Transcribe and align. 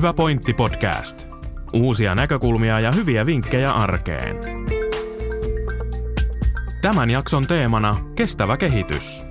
Hyvä 0.00 0.12
pointti 0.12 0.54
podcast. 0.54 1.28
Uusia 1.72 2.14
näkökulmia 2.14 2.80
ja 2.80 2.92
hyviä 2.92 3.26
vinkkejä 3.26 3.72
arkeen. 3.72 4.36
Tämän 6.82 7.10
jakson 7.10 7.46
teemana 7.46 7.94
kestävä 8.16 8.56
kehitys. 8.56 9.24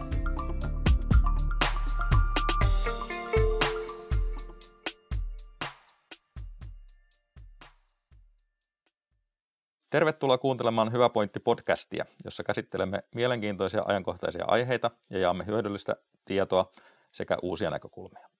Tervetuloa 9.90 10.38
kuuntelemaan 10.38 10.91
Hyvä 10.91 11.09
pointti 11.09 11.40
podcastia, 11.40 12.05
jossa 12.26 12.44
käsittelemme 12.44 13.04
mielenkiintoisia 13.16 13.84
ajankohtaisia 13.86 14.45
aiheita 14.48 14.91
ja 15.09 15.20
jaamme 15.20 15.45
hyödyllistä 15.45 15.95
tietoa 16.26 16.72
sekä 17.12 17.38
uusia 17.41 17.70
näkökulmia. 17.70 18.38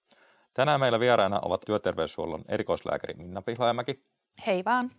Tänään 0.54 0.80
meillä 0.80 1.00
vieraana 1.00 1.40
ovat 1.42 1.60
työterveyshuollon 1.66 2.44
erikoislääkäri 2.48 3.14
Minna 3.14 3.42
Pihlajamäki. 3.42 4.04
Hei 4.46 4.64
vaan. 4.64 4.90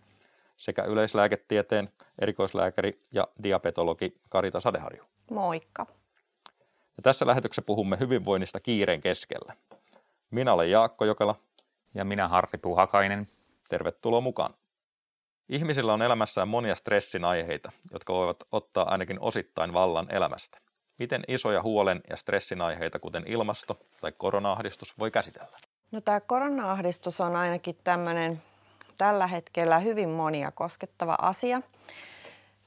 Sekä 0.56 0.84
yleislääketieteen 0.84 1.88
erikoislääkäri 2.18 3.00
ja 3.12 3.28
diabetologi 3.42 4.14
Karita 4.28 4.60
Sadeharju. 4.60 5.02
Moikka. 5.30 5.86
Ja 6.96 7.02
tässä 7.02 7.26
lähetyksessä 7.26 7.62
puhumme 7.62 7.98
hyvinvoinnista 7.98 8.60
kiireen 8.60 9.00
keskellä. 9.00 9.56
Minä 10.30 10.52
olen 10.52 10.70
Jaakko 10.70 11.04
Jokela. 11.04 11.34
Ja 11.94 12.04
minä 12.04 12.28
Harri 12.28 12.58
Puhakainen. 12.58 13.26
Tervetuloa 13.68 14.20
mukaan. 14.20 14.54
Ihmisillä 15.48 15.92
on 15.92 16.02
elämässään 16.02 16.48
monia 16.48 16.74
stressin 16.74 17.24
aiheita, 17.24 17.72
jotka 17.92 18.12
voivat 18.12 18.36
ottaa 18.52 18.90
ainakin 18.90 19.20
osittain 19.20 19.72
vallan 19.72 20.14
elämästä. 20.14 20.58
Miten 21.02 21.24
isoja 21.28 21.62
huolen 21.62 22.00
ja 22.10 22.16
stressin 22.16 22.60
aiheita, 22.60 22.98
kuten 22.98 23.24
ilmasto 23.26 23.80
tai 24.00 24.12
korona-ahdistus, 24.18 24.98
voi 24.98 25.10
käsitellä? 25.10 25.56
No 25.92 26.00
tämä 26.00 26.20
korona-ahdistus 26.20 27.20
on 27.20 27.36
ainakin 27.36 27.76
tämmöinen 27.84 28.42
tällä 28.98 29.26
hetkellä 29.26 29.78
hyvin 29.78 30.08
monia 30.08 30.50
koskettava 30.50 31.16
asia. 31.22 31.56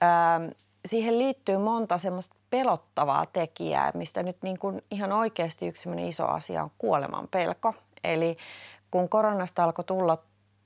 Ähm, 0.04 0.50
siihen 0.86 1.20
liittyy 1.20 1.58
monta 1.58 1.98
semmoista 1.98 2.36
pelottavaa 2.50 3.26
tekijää, 3.26 3.92
mistä 3.94 4.24
nyt 4.24 4.38
niin 4.42 4.60
kuin 4.60 4.82
ihan 4.92 5.12
oikeasti 5.12 5.68
yksi 5.68 5.90
iso 6.08 6.26
asia 6.26 6.64
on 6.64 6.72
kuoleman 6.78 7.28
pelko. 7.32 7.74
Eli 8.04 8.38
kun 8.92 9.10
koronasta 9.10 9.64
alkoi 9.64 9.86
tulla 9.86 10.18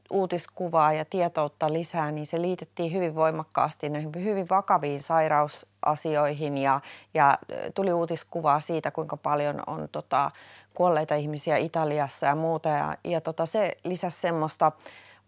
uutiskuvaa 0.10 0.94
ja 0.94 1.06
tietoutta 1.06 1.74
lisää, 1.74 2.12
niin 2.12 2.28
se 2.28 2.42
liitettiin 2.42 2.94
hyvin 2.94 3.16
voimakkaasti 3.16 3.90
näihin 3.90 4.12
hyvin 4.16 4.50
vakaviin 4.50 5.02
sairausasioihin 5.02 6.58
ja, 6.58 6.82
ja 7.14 7.38
tuli 7.76 7.94
uutiskuvaa 7.94 8.60
siitä, 8.60 8.92
kuinka 8.92 9.18
paljon 9.18 9.64
on 9.68 9.90
tota, 9.92 10.32
kuolleita 10.74 11.16
ihmisiä 11.16 11.58
Italiassa 11.58 12.26
ja 12.26 12.36
muuta. 12.36 12.70
Ja, 12.70 12.98
ja 13.04 13.22
tota, 13.22 13.46
se 13.46 13.78
lisäsi 13.84 14.22
semmoista 14.22 14.72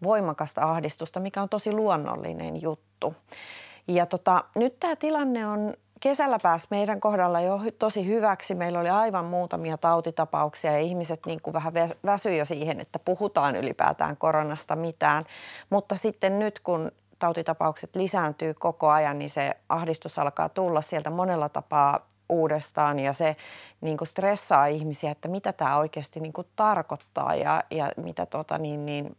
voimakasta 0.02 0.62
ahdistusta, 0.62 1.20
mikä 1.20 1.42
on 1.42 1.48
tosi 1.48 1.72
luonnollinen 1.72 2.62
juttu. 2.62 3.14
Ja 3.88 4.06
tota, 4.06 4.44
nyt 4.54 4.80
tämä 4.80 4.96
tilanne 4.96 5.46
on 5.46 5.74
kesällä 6.02 6.38
pääsi 6.42 6.66
meidän 6.70 7.00
kohdalla 7.00 7.40
jo 7.40 7.60
tosi 7.78 8.06
hyväksi. 8.06 8.54
Meillä 8.54 8.80
oli 8.80 8.90
aivan 8.90 9.24
muutamia 9.24 9.78
tautitapauksia 9.78 10.72
ja 10.72 10.78
ihmiset 10.78 11.20
niin 11.26 11.42
kuin 11.42 11.54
vähän 11.54 11.72
väsyi 12.06 12.38
jo 12.38 12.44
siihen, 12.44 12.80
että 12.80 12.98
puhutaan 12.98 13.56
ylipäätään 13.56 14.16
koronasta 14.16 14.76
mitään. 14.76 15.22
Mutta 15.70 15.96
sitten 15.96 16.38
nyt 16.38 16.60
kun 16.60 16.92
tautitapaukset 17.18 17.96
lisääntyy 17.96 18.54
koko 18.54 18.88
ajan, 18.90 19.18
niin 19.18 19.30
se 19.30 19.56
ahdistus 19.68 20.18
alkaa 20.18 20.48
tulla 20.48 20.80
sieltä 20.80 21.10
monella 21.10 21.48
tapaa 21.48 22.06
uudestaan 22.28 22.98
ja 22.98 23.12
se 23.12 23.36
niin 23.80 23.96
kuin 23.96 24.08
stressaa 24.08 24.66
ihmisiä, 24.66 25.10
että 25.10 25.28
mitä 25.28 25.52
tämä 25.52 25.76
oikeasti 25.76 26.20
niin 26.20 26.32
kuin 26.32 26.46
tarkoittaa 26.56 27.34
ja, 27.34 27.62
ja 27.70 27.92
mitä, 27.96 28.26
tota, 28.26 28.58
niin, 28.58 28.86
niin, 28.86 29.16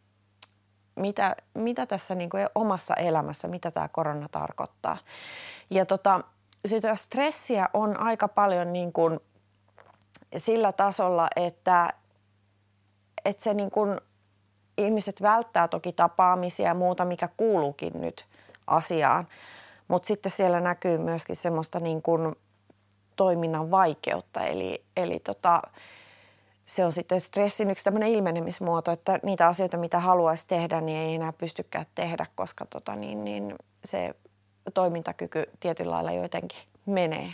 mitä, 0.95 1.35
mitä 1.53 1.85
tässä 1.85 2.15
niin 2.15 2.29
kuin 2.29 2.47
omassa 2.55 2.93
elämässä, 2.93 3.47
mitä 3.47 3.71
tämä 3.71 3.87
korona 3.87 4.27
tarkoittaa. 4.31 4.97
Ja 5.69 5.85
tota, 5.85 6.21
sitä 6.65 6.95
stressiä 6.95 7.69
on 7.73 7.99
aika 7.99 8.27
paljon 8.27 8.73
niin 8.73 8.93
kuin 8.93 9.19
sillä 10.37 10.71
tasolla, 10.71 11.27
että, 11.35 11.89
että 13.25 13.43
se 13.43 13.53
niin 13.53 13.71
kuin 13.71 14.01
ihmiset 14.77 15.21
välttää 15.21 15.67
toki 15.67 15.91
tapaamisia 15.91 16.67
ja 16.67 16.73
muuta, 16.73 17.05
mikä 17.05 17.29
kuuluukin 17.37 18.01
nyt 18.01 18.25
asiaan. 18.67 19.27
Mutta 19.87 20.07
sitten 20.07 20.31
siellä 20.31 20.59
näkyy 20.59 20.97
myöskin 20.97 21.35
semmoista 21.35 21.79
niin 21.79 22.01
kuin 22.01 22.35
toiminnan 23.15 23.71
vaikeutta. 23.71 24.41
Eli, 24.41 24.83
eli 24.97 25.19
tota, 25.19 25.61
se 26.65 26.85
on 26.85 26.91
sitten 26.91 27.21
stressin 27.21 27.69
yksi 27.71 27.83
tämmöinen 27.83 28.09
ilmenemismuoto, 28.09 28.91
että 28.91 29.19
niitä 29.23 29.47
asioita, 29.47 29.77
mitä 29.77 29.99
haluaisi 29.99 30.47
tehdä, 30.47 30.81
niin 30.81 30.97
ei 30.97 31.15
enää 31.15 31.33
pystykään 31.33 31.85
tehdä, 31.95 32.25
koska 32.35 32.65
tota, 32.65 32.95
niin, 32.95 33.25
niin 33.25 33.55
se 33.85 34.15
toimintakyky 34.73 35.43
tietyllä 35.59 35.91
lailla 35.91 36.11
jotenkin 36.11 36.59
menee. 36.85 37.33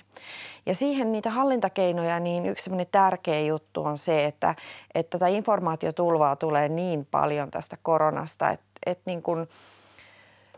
Ja 0.66 0.76
siihen 0.76 1.12
niitä 1.12 1.30
hallintakeinoja, 1.30 2.20
niin 2.20 2.46
yksi 2.46 2.64
semmoinen 2.64 2.88
tärkeä 2.92 3.42
juttu 3.42 3.84
on 3.84 3.98
se, 3.98 4.26
että, 4.26 4.56
että 4.96 5.18
tätä 5.18 5.28
informaatiotulvaa 5.28 6.36
tulee 6.36 6.70
niin 6.70 7.08
paljon 7.12 7.52
tästä 7.52 7.78
koronasta, 7.84 8.50
että, 8.50 8.66
että 8.86 9.04
niin 9.06 9.22
kuin, 9.22 9.48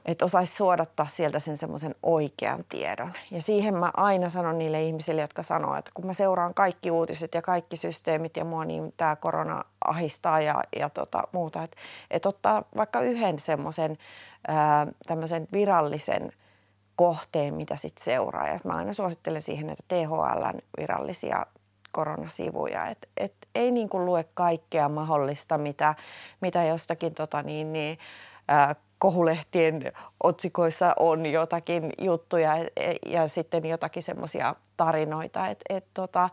että 0.06 0.26
osaisi 0.26 0.56
suodattaa 0.56 1.08
sieltä 1.08 1.40
sen 1.40 1.58
semmoisen 1.58 1.96
oikean 2.04 2.66
tiedon. 2.70 3.14
Ja 3.32 3.42
siihen 3.42 3.78
mä 3.78 3.92
aina 3.98 4.30
sanon 4.30 4.58
niille 4.58 4.84
ihmisille, 4.84 5.22
jotka 5.22 5.44
sanoo, 5.44 5.76
että 5.76 5.92
kun 5.94 6.06
mä 6.06 6.14
seuraan 6.14 6.54
kaikki 6.54 6.92
uutiset 6.92 7.34
ja 7.34 7.42
kaikki 7.42 7.78
systeemit 7.78 8.38
ja 8.38 8.46
mua 8.46 8.66
niin 8.66 8.94
tämä 8.98 9.16
korona 9.16 9.64
ahistaa 9.86 10.42
ja, 10.42 10.62
ja 10.80 10.90
tota, 10.90 11.24
muuta, 11.32 11.64
että, 11.64 11.78
että 12.12 12.30
ottaa 12.30 12.64
vaikka 12.76 13.02
yhden 13.02 13.40
semmoisen 13.40 13.98
tämmöisen 15.08 15.48
virallisen 15.54 16.34
kohteen, 17.02 17.54
mitä 17.54 17.76
sitten 17.76 18.04
seuraa. 18.04 18.48
Ja 18.48 18.60
mä 18.64 18.74
aina 18.74 18.94
suosittelen 18.94 19.42
siihen, 19.42 19.70
että 19.70 19.84
THLn 19.88 20.60
virallisia 20.78 21.46
koronasivuja. 21.92 22.88
Et, 22.88 23.10
et 23.18 23.34
ei 23.56 23.72
niin 23.72 23.90
kuin 23.90 24.06
lue 24.06 24.26
kaikkea 24.34 24.90
mahdollista, 24.90 25.58
mitä, 25.58 25.96
mitä 26.42 26.64
jostakin 26.64 27.14
tota 27.14 27.44
niin, 27.44 27.74
niin, 27.74 27.98
ää, 28.48 28.76
kohulehtien 28.98 29.92
otsikoissa 30.24 30.94
on 31.00 31.26
jotakin 31.26 31.94
juttuja 32.02 32.58
ja, 32.58 32.66
ja 33.06 33.28
sitten 33.28 33.66
jotakin 33.66 34.04
semmoisia 34.04 34.56
tarinoita, 34.78 35.48
että 35.48 35.66
et, 35.70 35.86
tota, 35.94 36.30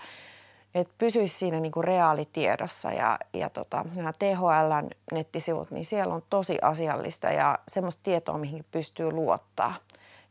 et 0.75 0.89
pysyisi 0.99 1.39
siinä 1.39 1.61
niin 1.61 1.73
kuin 1.73 1.85
reaalitiedossa. 1.85 2.93
Ja, 2.93 3.19
ja 3.35 3.51
tota, 3.51 3.85
nämä 3.95 4.13
THLn 4.19 4.91
nettisivut, 5.13 5.71
niin 5.71 5.85
siellä 5.85 6.15
on 6.15 6.23
tosi 6.31 6.59
asiallista 6.63 7.27
ja 7.27 7.59
semmoista 7.69 8.03
tietoa, 8.03 8.39
mihin 8.39 8.65
pystyy 8.71 9.11
luottaa 9.13 9.75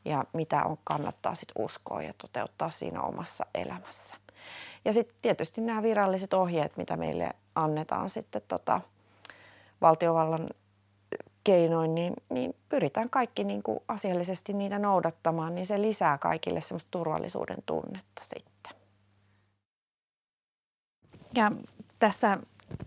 ja 0.08 0.24
mitä 0.34 0.64
on 0.64 0.78
kannattaa 0.84 1.36
sit 1.36 1.52
uskoa 1.58 2.02
ja 2.02 2.14
toteuttaa 2.18 2.70
siinä 2.70 3.02
omassa 3.02 3.46
elämässä. 3.56 4.16
Ja 4.86 4.94
sitten 4.94 5.18
tietysti 5.22 5.62
nämä 5.62 5.84
viralliset 5.84 6.34
ohjeet, 6.34 6.78
mitä 6.78 6.98
meille 6.98 7.30
annetaan 7.56 8.10
sitten 8.10 8.42
tota 8.48 8.82
valtiovallan 9.82 10.50
keinoin, 11.44 11.96
niin, 11.96 12.14
niin 12.30 12.56
pyritään 12.70 13.10
kaikki 13.10 13.44
niin 13.44 13.64
kuin 13.64 13.80
asiallisesti 13.88 14.54
niitä 14.54 14.80
noudattamaan, 14.80 15.56
niin 15.56 15.66
se 15.66 15.82
lisää 15.82 16.18
kaikille 16.18 16.62
semmoista 16.62 16.92
turvallisuuden 16.92 17.58
tunnetta 17.66 18.22
sitten. 18.24 18.74
Ja 21.36 21.52
tässä 22.00 22.38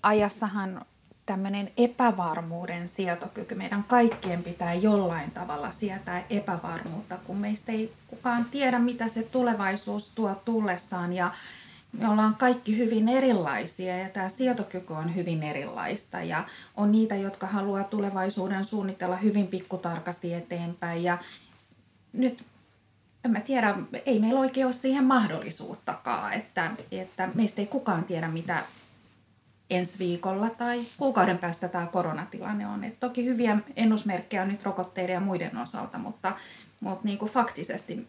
ajassahan 0.02 0.86
tämmöinen 1.30 1.70
epävarmuuden 1.76 2.88
sietokyky. 2.88 3.54
Meidän 3.54 3.84
kaikkien 3.84 4.42
pitää 4.42 4.74
jollain 4.74 5.30
tavalla 5.30 5.72
sietää 5.72 6.24
epävarmuutta, 6.30 7.18
kun 7.24 7.36
meistä 7.36 7.72
ei 7.72 7.92
kukaan 8.06 8.44
tiedä, 8.44 8.78
mitä 8.78 9.08
se 9.08 9.22
tulevaisuus 9.22 10.10
tuo 10.14 10.34
tullessaan. 10.44 11.12
Ja 11.12 11.30
me 11.92 12.08
ollaan 12.08 12.34
kaikki 12.34 12.76
hyvin 12.78 13.08
erilaisia 13.08 13.98
ja 13.98 14.08
tämä 14.08 14.28
sietokyky 14.28 14.92
on 14.92 15.14
hyvin 15.14 15.42
erilaista. 15.42 16.22
Ja 16.22 16.44
on 16.76 16.92
niitä, 16.92 17.16
jotka 17.16 17.46
haluaa 17.46 17.84
tulevaisuuden 17.84 18.64
suunnitella 18.64 19.16
hyvin 19.16 19.46
pikkutarkasti 19.46 20.34
eteenpäin. 20.34 21.02
Ja 21.02 21.18
nyt 22.12 22.44
en 23.24 23.30
mä 23.30 23.40
tiedä, 23.40 23.74
ei 24.06 24.18
meillä 24.18 24.40
oikein 24.40 24.66
ole 24.66 24.72
siihen 24.72 25.04
mahdollisuuttakaan, 25.04 26.32
että, 26.32 26.70
että 26.90 27.28
meistä 27.34 27.60
ei 27.60 27.66
kukaan 27.66 28.04
tiedä, 28.04 28.28
mitä 28.28 28.64
ensi 29.70 29.98
viikolla 29.98 30.50
tai 30.50 30.84
kuukauden 30.96 31.38
päästä 31.38 31.68
tämä 31.68 31.86
koronatilanne 31.86 32.66
on. 32.66 32.84
Et 32.84 33.00
toki 33.00 33.24
hyviä 33.24 33.58
ennusmerkkejä 33.76 34.42
on 34.42 34.48
nyt 34.48 34.62
rokotteiden 34.62 35.14
ja 35.14 35.20
muiden 35.20 35.56
osalta, 35.56 35.98
mutta, 35.98 36.32
mutta 36.80 37.04
niin 37.04 37.18
kuin 37.18 37.30
faktisesti 37.30 38.06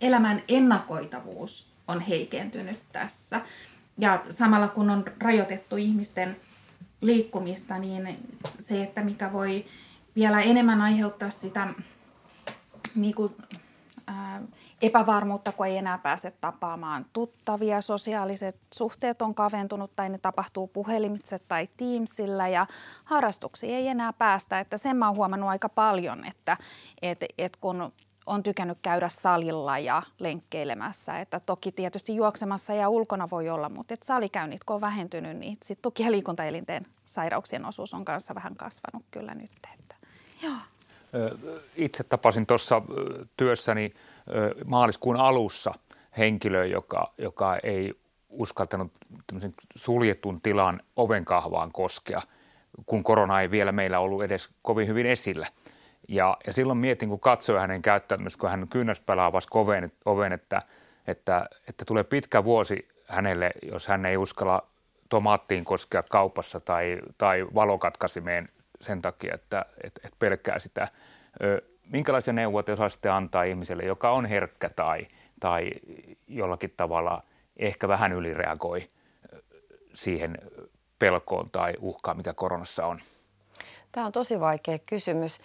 elämän 0.00 0.42
ennakoitavuus 0.48 1.70
on 1.88 2.00
heikentynyt 2.00 2.80
tässä. 2.92 3.40
Ja 3.98 4.24
samalla 4.30 4.68
kun 4.68 4.90
on 4.90 5.04
rajoitettu 5.18 5.76
ihmisten 5.76 6.36
liikkumista, 7.00 7.78
niin 7.78 8.18
se, 8.58 8.82
että 8.82 9.04
mikä 9.04 9.32
voi 9.32 9.64
vielä 10.16 10.40
enemmän 10.40 10.80
aiheuttaa 10.80 11.30
sitä 11.30 11.68
niin 12.94 13.14
kuin, 13.14 13.32
ää, 14.06 14.42
epävarmuutta, 14.82 15.52
kun 15.52 15.66
ei 15.66 15.76
enää 15.76 15.98
pääse 15.98 16.30
tapaamaan 16.30 17.06
tuttavia, 17.12 17.80
sosiaaliset 17.80 18.56
suhteet 18.74 19.22
on 19.22 19.34
kaventunut 19.34 19.96
tai 19.96 20.08
ne 20.08 20.18
tapahtuu 20.18 20.66
puhelimitse 20.66 21.38
tai 21.38 21.68
Teamsillä 21.76 22.48
ja 22.48 22.66
harrastuksia 23.04 23.76
ei 23.76 23.88
enää 23.88 24.12
päästä. 24.12 24.60
Että 24.60 24.76
sen 24.76 24.96
mä 24.96 25.06
oon 25.06 25.16
huomannut 25.16 25.50
aika 25.50 25.68
paljon, 25.68 26.24
että 26.24 26.56
et, 27.02 27.24
et 27.38 27.56
kun 27.56 27.92
on 28.26 28.42
tykännyt 28.42 28.78
käydä 28.82 29.08
salilla 29.08 29.78
ja 29.78 30.02
lenkkeilemässä. 30.18 31.20
Että 31.20 31.40
toki 31.40 31.72
tietysti 31.72 32.14
juoksemassa 32.14 32.74
ja 32.74 32.88
ulkona 32.88 33.30
voi 33.30 33.48
olla, 33.48 33.68
mutta 33.68 33.94
et 33.94 34.02
salikäynnit 34.02 34.64
kun 34.64 34.74
on 34.74 34.80
vähentynyt, 34.80 35.36
niin 35.36 35.58
sitten 35.62 35.82
tuki- 35.82 36.02
ja 36.02 36.10
liikuntaelinten 36.10 36.86
sairauksien 37.04 37.64
osuus 37.64 37.94
on 37.94 38.04
kanssa 38.04 38.34
vähän 38.34 38.56
kasvanut 38.56 39.04
kyllä 39.10 39.34
nyt. 39.34 39.50
Että, 39.74 39.96
joo. 40.42 40.56
Itse 41.76 42.04
tapasin 42.04 42.46
tuossa 42.46 42.82
työssäni 43.36 43.94
maaliskuun 44.66 45.16
alussa 45.16 45.72
henkilö, 46.18 46.66
joka, 46.66 47.12
joka 47.18 47.56
ei 47.62 47.94
uskaltanut 48.28 48.92
suljetun 49.76 50.40
tilan 50.40 50.80
ovenkahvaan 50.96 51.72
koskea, 51.72 52.22
kun 52.86 53.04
korona 53.04 53.40
ei 53.40 53.50
vielä 53.50 53.72
meillä 53.72 53.98
ollut 53.98 54.22
edes 54.22 54.50
kovin 54.62 54.88
hyvin 54.88 55.06
esillä. 55.06 55.46
Ja, 56.08 56.36
ja 56.46 56.52
silloin 56.52 56.78
mietin, 56.78 57.08
kun 57.08 57.20
katsoin 57.20 57.60
hänen 57.60 57.82
käyttäytymistä, 57.82 58.40
kun 58.40 58.50
hän 58.50 58.68
kyynärspälä 58.68 59.24
avasi 59.24 59.48
oven, 59.54 59.92
oven 60.04 60.32
että, 60.32 60.62
että, 61.06 61.48
että 61.68 61.84
tulee 61.84 62.04
pitkä 62.04 62.44
vuosi 62.44 62.88
hänelle, 63.06 63.50
jos 63.62 63.88
hän 63.88 64.06
ei 64.06 64.16
uskalla 64.16 64.66
tomaattiin 65.08 65.64
koskea 65.64 66.02
kaupassa 66.02 66.60
tai, 66.60 66.98
tai 67.18 67.46
valokatkaisimeen 67.54 68.48
sen 68.80 69.02
takia, 69.02 69.34
että 69.34 69.64
et, 69.84 70.00
et 70.04 70.12
pelkää 70.18 70.58
sitä. 70.58 70.88
Ö, 71.42 71.62
minkälaisia 71.84 72.32
neuvoja 72.32 72.62
te 72.62 72.72
osaisitte 72.72 73.08
antaa 73.08 73.42
ihmiselle, 73.42 73.82
joka 73.82 74.10
on 74.10 74.26
herkkä 74.26 74.68
tai, 74.68 75.06
tai 75.40 75.70
jollakin 76.28 76.74
tavalla 76.76 77.22
ehkä 77.56 77.88
vähän 77.88 78.12
ylireagoi 78.12 78.90
siihen 79.92 80.38
pelkoon 80.98 81.50
tai 81.50 81.74
uhkaan, 81.80 82.16
mikä 82.16 82.34
koronassa 82.34 82.86
on? 82.86 83.00
Tämä 83.92 84.06
on 84.06 84.12
tosi 84.12 84.40
vaikea 84.40 84.78
kysymys, 84.78 85.40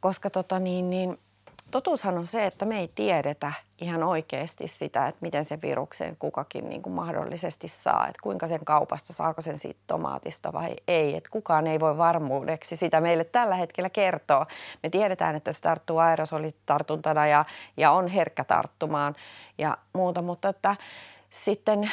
koska 0.00 0.30
tota 0.30 0.58
niin, 0.58 0.90
niin– 0.90 1.18
totuushan 1.70 2.18
on 2.18 2.26
se, 2.26 2.46
että 2.46 2.64
me 2.64 2.78
ei 2.78 2.90
tiedetä 2.94 3.52
ihan 3.80 4.02
oikeasti 4.02 4.68
sitä, 4.68 5.08
että 5.08 5.18
miten 5.20 5.44
se 5.44 5.58
viruksen 5.62 6.16
kukakin 6.18 6.68
niin 6.68 6.82
kuin 6.82 6.92
mahdollisesti 6.92 7.68
saa. 7.68 8.06
Että 8.08 8.22
kuinka 8.22 8.46
sen 8.46 8.64
kaupasta, 8.64 9.12
saako 9.12 9.40
sen 9.40 9.58
siitä 9.58 9.80
tomaatista 9.86 10.52
vai 10.52 10.76
ei. 10.88 11.16
Että 11.16 11.30
kukaan 11.30 11.66
ei 11.66 11.80
voi 11.80 11.98
varmuudeksi 11.98 12.76
sitä 12.76 13.00
meille 13.00 13.24
tällä 13.24 13.54
hetkellä 13.54 13.90
kertoa. 13.90 14.46
Me 14.82 14.88
tiedetään, 14.88 15.36
että 15.36 15.52
se 15.52 15.60
tarttuu 15.60 15.98
aerosolitartuntana 15.98 17.26
ja, 17.26 17.44
ja 17.76 17.90
on 17.90 18.08
herkkä 18.08 18.44
tarttumaan 18.44 19.14
ja 19.58 19.76
muuta. 19.92 20.22
Mutta 20.22 20.48
että 20.48 20.76
sitten 21.30 21.90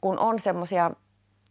kun 0.00 0.18
on 0.18 0.40
semmoisia 0.40 0.90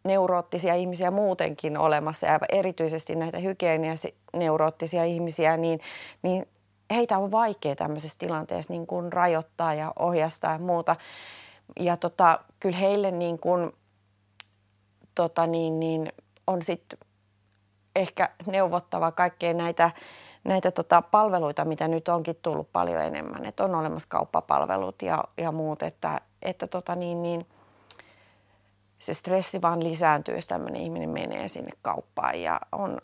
neuroottisia 0.04 0.74
ihmisiä 0.74 1.12
muutenkin 1.12 1.78
olemassa 1.78 2.28
ja 2.28 2.40
erityisesti 2.52 3.16
näitä 3.16 3.38
hygienianeuroottisia 3.38 5.04
ihmisiä, 5.04 5.58
niin, 5.58 5.80
niin 6.22 6.46
heitä 6.94 7.18
on 7.18 7.32
vaikea 7.32 7.76
tämmöisessä 7.76 8.20
tilanteessa 8.20 8.74
niin 8.74 8.88
kuin 8.88 9.14
rajoittaa 9.14 9.74
ja 9.74 9.94
ohjastaa 10.00 10.52
ja 10.52 10.60
muuta. 10.60 10.96
Ja 11.80 11.98
tota, 11.98 12.40
kyllä 12.60 12.78
heille 12.78 13.12
niin 13.12 13.40
kuin, 13.40 13.72
tota 15.16 15.48
niin, 15.48 15.80
niin 15.80 16.14
on 16.48 16.62
sitten 16.62 17.00
ehkä 17.96 18.30
neuvottava 18.48 19.12
kaikkea 19.12 19.54
näitä, 19.54 19.92
näitä 20.44 20.72
tota 20.72 21.02
palveluita, 21.02 21.66
mitä 21.66 21.88
nyt 21.88 22.08
onkin 22.08 22.36
tullut 22.42 22.72
paljon 22.72 23.02
enemmän. 23.02 23.46
Että 23.46 23.64
on 23.64 23.76
olemassa 23.76 24.10
kauppapalvelut 24.10 25.02
ja, 25.02 25.24
ja 25.38 25.52
muut, 25.52 25.84
että, 25.84 26.22
että 26.42 26.68
tota 26.68 26.96
niin, 26.96 27.24
niin, 27.24 27.46
se 29.00 29.14
stressi 29.14 29.62
vaan 29.62 29.84
lisääntyy, 29.84 30.36
jos 30.36 30.48
tämmöinen 30.48 30.82
ihminen 30.82 31.10
menee 31.10 31.48
sinne 31.48 31.72
kauppaan 31.82 32.42
ja 32.42 32.60
on, 32.72 32.98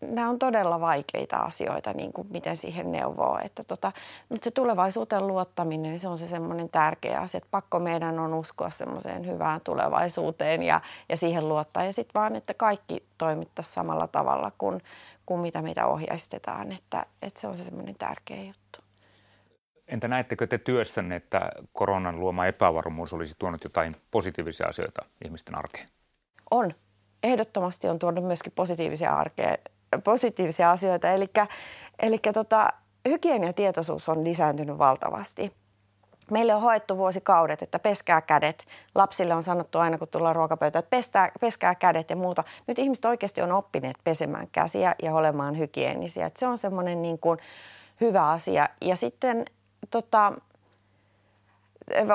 nämä 0.00 0.28
on 0.28 0.38
todella 0.38 0.80
vaikeita 0.80 1.36
asioita, 1.36 1.92
niin 1.92 2.12
kuin 2.12 2.28
miten 2.30 2.56
siihen 2.56 2.92
neuvoo. 2.92 3.38
Että 3.44 3.64
tota, 3.64 3.92
mutta 4.28 4.44
se 4.44 4.50
tulevaisuuteen 4.50 5.26
luottaminen, 5.26 5.90
niin 5.90 6.00
se 6.00 6.08
on 6.08 6.18
se 6.18 6.28
semmoinen 6.28 6.68
tärkeä 6.68 7.20
asia, 7.20 7.38
että 7.38 7.48
pakko 7.50 7.78
meidän 7.78 8.18
on 8.18 8.34
uskoa 8.34 8.70
semmoiseen 8.70 9.26
hyvään 9.26 9.60
tulevaisuuteen 9.60 10.62
ja, 10.62 10.80
ja 11.08 11.16
siihen 11.16 11.48
luottaa. 11.48 11.84
Ja 11.84 11.92
sitten 11.92 12.20
vaan, 12.20 12.36
että 12.36 12.54
kaikki 12.54 13.02
toimittaisiin 13.18 13.74
samalla 13.74 14.06
tavalla 14.06 14.52
kuin, 14.58 14.82
kuin 15.26 15.40
mitä 15.40 15.62
meitä 15.62 15.86
ohjaistetaan, 15.86 16.72
että, 16.72 17.06
että 17.22 17.40
se 17.40 17.46
on 17.46 17.56
se 17.56 17.64
semmoinen 17.64 17.94
tärkeä 17.98 18.42
juttu. 18.42 18.78
Entä 19.88 20.08
näettekö 20.08 20.46
te 20.46 20.58
työssänne, 20.58 21.16
että 21.16 21.50
koronan 21.72 22.20
luoma 22.20 22.46
epävarmuus 22.46 23.12
olisi 23.12 23.34
tuonut 23.38 23.64
jotain 23.64 23.96
positiivisia 24.10 24.66
asioita 24.66 25.02
ihmisten 25.24 25.58
arkeen? 25.58 25.88
On. 26.50 26.70
Ehdottomasti 27.22 27.88
on 27.88 27.98
tuonut 27.98 28.24
myöskin 28.24 28.52
positiivisia 28.56 29.14
arkeen 29.14 29.58
positiivisia 30.04 30.70
asioita. 30.70 31.10
Eli, 31.10 31.26
eli 32.02 32.18
tota, 32.34 32.68
hygieniatietoisuus 33.08 34.08
on 34.08 34.24
lisääntynyt 34.24 34.78
valtavasti. 34.78 35.52
Meille 36.30 36.54
on 36.54 36.62
hoettu 36.62 36.96
vuosikaudet, 36.96 37.62
että 37.62 37.78
peskää 37.78 38.20
kädet. 38.20 38.64
Lapsille 38.94 39.34
on 39.34 39.42
sanottu 39.42 39.78
aina, 39.78 39.98
kun 39.98 40.08
tullaan 40.08 40.36
ruokapöytään, 40.36 40.80
että 40.80 40.96
pestää, 40.96 41.30
peskää 41.40 41.74
kädet 41.74 42.10
ja 42.10 42.16
muuta. 42.16 42.44
Nyt 42.66 42.78
ihmiset 42.78 43.04
oikeasti 43.04 43.42
on 43.42 43.52
oppineet 43.52 43.96
pesemään 44.04 44.46
käsiä 44.52 44.94
ja 45.02 45.14
olemaan 45.14 45.58
hygienisiä. 45.58 46.26
Että 46.26 46.40
se 46.40 46.46
on 46.46 46.58
semmoinen 46.58 47.02
niin 47.02 47.18
hyvä 48.00 48.28
asia. 48.28 48.68
Ja 48.80 48.96
sitten 48.96 49.44
tota, 49.90 50.32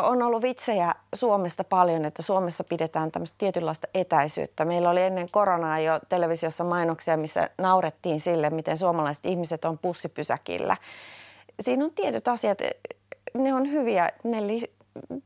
on 0.01 0.21
ollut 0.21 0.41
vitsejä 0.41 0.95
Suomesta 1.15 1.63
paljon, 1.63 2.05
että 2.05 2.21
Suomessa 2.21 2.63
pidetään 2.63 3.11
tämmöistä 3.11 3.35
tietynlaista 3.37 3.87
etäisyyttä. 3.93 4.65
Meillä 4.65 4.89
oli 4.89 5.01
ennen 5.01 5.27
koronaa 5.31 5.79
jo 5.79 5.99
televisiossa 6.09 6.63
mainoksia, 6.63 7.17
missä 7.17 7.49
naurettiin 7.57 8.19
sille, 8.19 8.49
miten 8.49 8.77
suomalaiset 8.77 9.25
ihmiset 9.25 9.65
on 9.65 9.77
pussipysäkillä. 9.77 10.77
Siinä 11.59 11.85
on 11.85 11.91
tietyt 11.91 12.27
asiat, 12.27 12.57
ne 13.33 13.53
on 13.53 13.71
hyviä, 13.71 14.09
ne 14.23 14.47
li, 14.47 14.61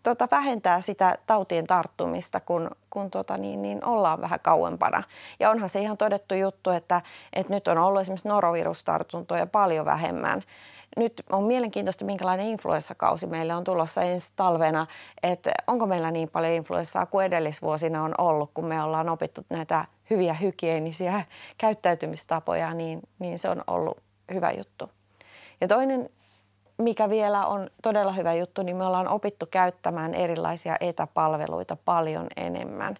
tota, 0.03 0.27
vähentää 0.31 0.81
sitä 0.81 1.17
tautien 1.25 1.67
tarttumista, 1.67 2.39
kun, 2.39 2.71
kun 2.89 3.11
tota, 3.11 3.37
niin, 3.37 3.61
niin 3.61 3.85
ollaan 3.85 4.21
vähän 4.21 4.39
kauempana. 4.39 5.03
Ja 5.39 5.49
onhan 5.49 5.69
se 5.69 5.81
ihan 5.81 5.97
todettu 5.97 6.35
juttu, 6.35 6.69
että, 6.69 7.01
että 7.33 7.53
nyt 7.53 7.67
on 7.67 7.77
ollut 7.77 8.01
esimerkiksi 8.01 8.27
norovirustartuntoja 8.27 9.47
paljon 9.47 9.85
vähemmän– 9.85 10.41
nyt 10.97 11.23
on 11.31 11.43
mielenkiintoista, 11.43 12.05
minkälainen 12.05 12.45
influenssakausi 12.45 13.27
meillä 13.27 13.57
on 13.57 13.63
tulossa 13.63 14.01
ensi 14.01 14.33
talvena, 14.35 14.87
että 15.23 15.51
onko 15.67 15.85
meillä 15.85 16.11
niin 16.11 16.29
paljon 16.29 16.53
influenssaa 16.53 17.05
kuin 17.05 17.25
edellisvuosina 17.25 18.03
on 18.03 18.13
ollut, 18.17 18.51
kun 18.53 18.65
me 18.65 18.83
ollaan 18.83 19.09
opittu 19.09 19.45
näitä 19.49 19.85
hyviä 20.09 20.33
hygienisiä 20.33 21.25
käyttäytymistapoja, 21.57 22.73
niin, 22.73 22.99
niin 23.19 23.39
se 23.39 23.49
on 23.49 23.63
ollut 23.67 23.97
hyvä 24.33 24.51
juttu. 24.51 24.89
Ja 25.61 25.67
toinen, 25.67 26.09
mikä 26.77 27.09
vielä 27.09 27.45
on 27.45 27.69
todella 27.83 28.11
hyvä 28.11 28.33
juttu, 28.33 28.63
niin 28.63 28.75
me 28.75 28.85
ollaan 28.85 29.07
opittu 29.07 29.45
käyttämään 29.51 30.13
erilaisia 30.13 30.75
etäpalveluita 30.79 31.77
paljon 31.85 32.27
enemmän. 32.37 32.95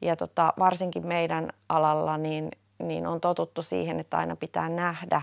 Ja 0.00 0.16
tota, 0.16 0.52
varsinkin 0.58 1.06
meidän 1.06 1.50
alalla 1.68 2.18
niin, 2.18 2.48
niin 2.78 3.06
on 3.06 3.20
totuttu 3.20 3.62
siihen, 3.62 4.00
että 4.00 4.16
aina 4.16 4.36
pitää 4.36 4.68
nähdä 4.68 5.22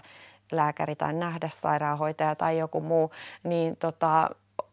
lääkäri 0.52 0.96
tai 0.96 1.14
nähdä 1.14 1.50
sairaanhoitaja 1.50 2.36
tai 2.36 2.58
joku 2.58 2.82
muu, 2.82 3.12
niin 3.44 3.78
tota, 3.78 4.30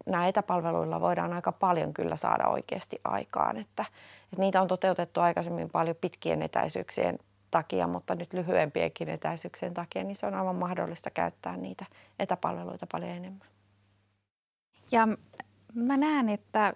nämä 0.06 0.28
etäpalveluilla 0.28 1.00
voidaan 1.00 1.32
aika 1.32 1.52
paljon 1.52 1.94
kyllä 1.94 2.16
saada 2.16 2.48
oikeasti 2.48 3.00
aikaan. 3.04 3.56
Että, 3.56 3.84
että 4.24 4.38
niitä 4.38 4.60
on 4.60 4.68
toteutettu 4.68 5.20
aikaisemmin 5.20 5.70
paljon 5.70 5.96
pitkien 6.00 6.42
etäisyyksien 6.42 7.18
takia, 7.50 7.86
mutta 7.86 8.14
nyt 8.14 8.32
lyhyempienkin 8.32 9.08
etäisyyksien 9.08 9.74
takia, 9.74 10.04
niin 10.04 10.16
se 10.16 10.26
on 10.26 10.34
aivan 10.34 10.56
mahdollista 10.56 11.10
käyttää 11.10 11.56
niitä 11.56 11.84
etäpalveluita 12.18 12.86
paljon 12.92 13.10
enemmän. 13.10 13.48
Ja 14.92 15.08
mä 15.74 15.96
näen, 15.96 16.28
että 16.28 16.72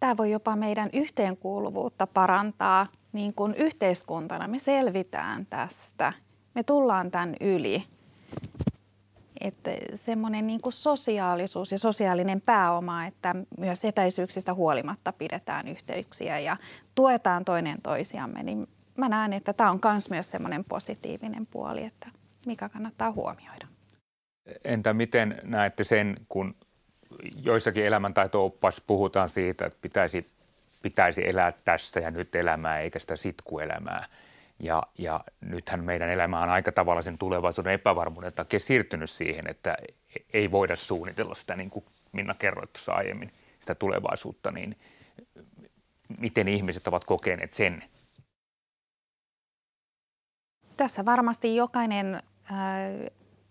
tämä 0.00 0.16
voi 0.16 0.30
jopa 0.30 0.56
meidän 0.56 0.90
yhteenkuuluvuutta 0.92 2.06
parantaa 2.06 2.86
niin 3.12 3.34
kuin 3.34 3.54
yhteiskuntana. 3.54 4.48
Me 4.48 4.58
selvitään 4.58 5.46
tästä. 5.46 6.12
Me 6.54 6.62
tullaan 6.62 7.10
tämän 7.10 7.36
yli 7.40 7.84
että 9.44 9.70
semmoinen 9.94 10.46
niin 10.46 10.60
kuin 10.60 10.72
sosiaalisuus 10.72 11.72
ja 11.72 11.78
sosiaalinen 11.78 12.40
pääoma, 12.40 13.06
että 13.06 13.34
myös 13.58 13.84
etäisyyksistä 13.84 14.54
huolimatta 14.54 15.12
pidetään 15.12 15.68
yhteyksiä 15.68 16.38
ja 16.38 16.56
tuetaan 16.94 17.44
toinen 17.44 17.82
toisiamme, 17.82 18.42
niin 18.42 18.68
mä 18.96 19.08
näen, 19.08 19.32
että 19.32 19.52
tämä 19.52 19.70
on 19.70 19.80
myös 20.10 20.30
semmoinen 20.30 20.64
positiivinen 20.64 21.46
puoli, 21.46 21.84
että 21.84 22.08
mikä 22.46 22.68
kannattaa 22.68 23.12
huomioida. 23.12 23.66
Entä 24.64 24.92
miten 24.92 25.40
näette 25.42 25.84
sen, 25.84 26.16
kun 26.28 26.54
joissakin 27.36 27.86
elämäntaito-oppaissa 27.86 28.84
puhutaan 28.86 29.28
siitä, 29.28 29.66
että 29.66 29.78
pitäisi, 29.82 30.26
pitäisi 30.82 31.28
elää 31.28 31.52
tässä 31.64 32.00
ja 32.00 32.10
nyt 32.10 32.34
elämää 32.34 32.80
eikä 32.80 32.98
sitä 32.98 33.16
sitkuelämää, 33.16 34.06
Ja, 34.58 34.82
ja 34.98 35.24
nythän 35.40 35.84
meidän 35.84 36.10
elämä 36.10 36.40
on 36.40 36.48
aika 36.48 36.72
tavalla 36.72 37.02
sen 37.02 37.18
tulevaisuuden 37.18 37.72
epävarmuuden 37.72 38.32
takia 38.32 38.60
siirtynyt 38.60 39.10
siihen, 39.10 39.50
että 39.50 39.76
ei 40.32 40.50
voida 40.50 40.76
suunnitella 40.76 41.34
sitä, 41.34 41.56
niin 41.56 41.70
kuin 41.70 41.84
Minna 42.12 42.34
kerroit 42.34 42.72
tuossa 42.72 42.92
aiemmin, 42.92 43.32
sitä 43.60 43.74
tulevaisuutta, 43.74 44.50
niin 44.50 44.76
miten 46.18 46.48
ihmiset 46.48 46.86
ovat 46.86 47.04
kokeneet 47.04 47.52
sen? 47.52 47.84
Tässä 50.76 51.04
varmasti 51.04 51.56
jokainen 51.56 52.22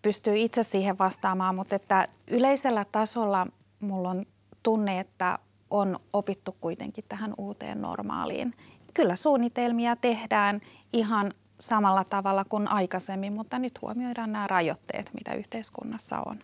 pystyy 0.02 0.36
itse 0.36 0.62
siihen 0.62 0.98
vastaamaan, 0.98 1.54
mutta 1.54 1.76
että 1.76 2.06
yleisellä 2.26 2.86
tasolla 2.92 3.46
mulla 3.80 4.10
on 4.10 4.26
tunne, 4.62 5.00
että 5.00 5.38
on 5.70 6.00
opittu 6.12 6.56
kuitenkin 6.60 7.04
tähän 7.08 7.34
uuteen 7.38 7.82
normaaliin. 7.82 8.54
Kyllä 8.94 9.16
suunnitelmia 9.16 9.96
tehdään 9.96 10.60
ihan 10.92 11.32
samalla 11.60 12.04
tavalla 12.04 12.44
kuin 12.44 12.68
aikaisemmin, 12.68 13.32
mutta 13.32 13.58
nyt 13.58 13.82
huomioidaan 13.82 14.32
nämä 14.32 14.46
rajoitteet, 14.46 15.10
mitä 15.14 15.34
yhteiskunnassa 15.34 16.22
on. 16.26 16.38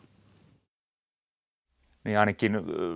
Niin 2.05 2.19
ainakin 2.19 2.53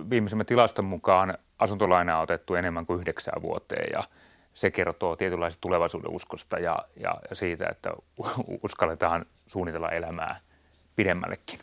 viimeisemmän 0.09 0.45
tilaston 0.45 0.85
mukaan 0.85 1.37
asuntolainaa 1.59 2.17
on 2.17 2.23
otettu 2.23 2.55
enemmän 2.55 2.85
kuin 2.85 2.99
yhdeksään 2.99 3.41
vuoteen 3.41 3.87
ja 3.93 4.03
se 4.53 4.71
kertoo 4.71 5.15
tietynlaisesta 5.15 5.61
tulevaisuuden 5.61 6.11
uskosta 6.11 6.59
ja, 6.59 6.79
ja 7.29 7.35
siitä, 7.35 7.67
että 7.71 7.93
uskalletaan 8.63 9.25
suunnitella 9.47 9.89
elämää 9.89 10.39
pidemmällekin. 10.95 11.59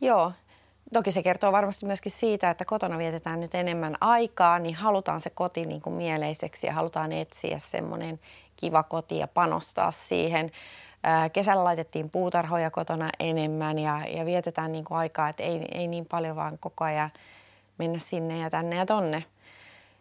Joo, 0.00 0.32
Toki 0.92 1.10
se 1.10 1.22
kertoo 1.22 1.52
varmasti 1.52 1.86
myöskin 1.86 2.12
siitä, 2.12 2.50
että 2.50 2.64
kotona 2.64 2.98
vietetään 2.98 3.40
nyt 3.40 3.54
enemmän 3.54 3.96
aikaa, 4.00 4.58
niin 4.58 4.74
halutaan 4.74 5.20
se 5.20 5.30
koti 5.30 5.66
niin 5.66 5.80
kuin 5.80 5.94
mieleiseksi 5.94 6.66
ja 6.66 6.72
halutaan 6.72 7.12
etsiä 7.12 7.58
semmoinen 7.58 8.20
kiva 8.56 8.82
koti 8.82 9.18
ja 9.18 9.28
panostaa 9.28 9.90
siihen. 9.90 10.50
Kesällä 11.32 11.64
laitettiin 11.64 12.10
puutarhoja 12.10 12.70
kotona 12.70 13.10
enemmän 13.20 13.78
ja, 13.78 14.02
ja 14.06 14.26
vietetään 14.26 14.72
niin 14.72 14.84
kuin 14.84 14.98
aikaa, 14.98 15.28
että 15.28 15.42
ei, 15.42 15.64
ei 15.72 15.86
niin 15.86 16.06
paljon 16.06 16.36
vaan 16.36 16.58
koko 16.58 16.84
ajan 16.84 17.10
mennä 17.78 17.98
sinne 17.98 18.38
ja 18.38 18.50
tänne 18.50 18.76
ja 18.76 18.86
tonne. 18.86 19.24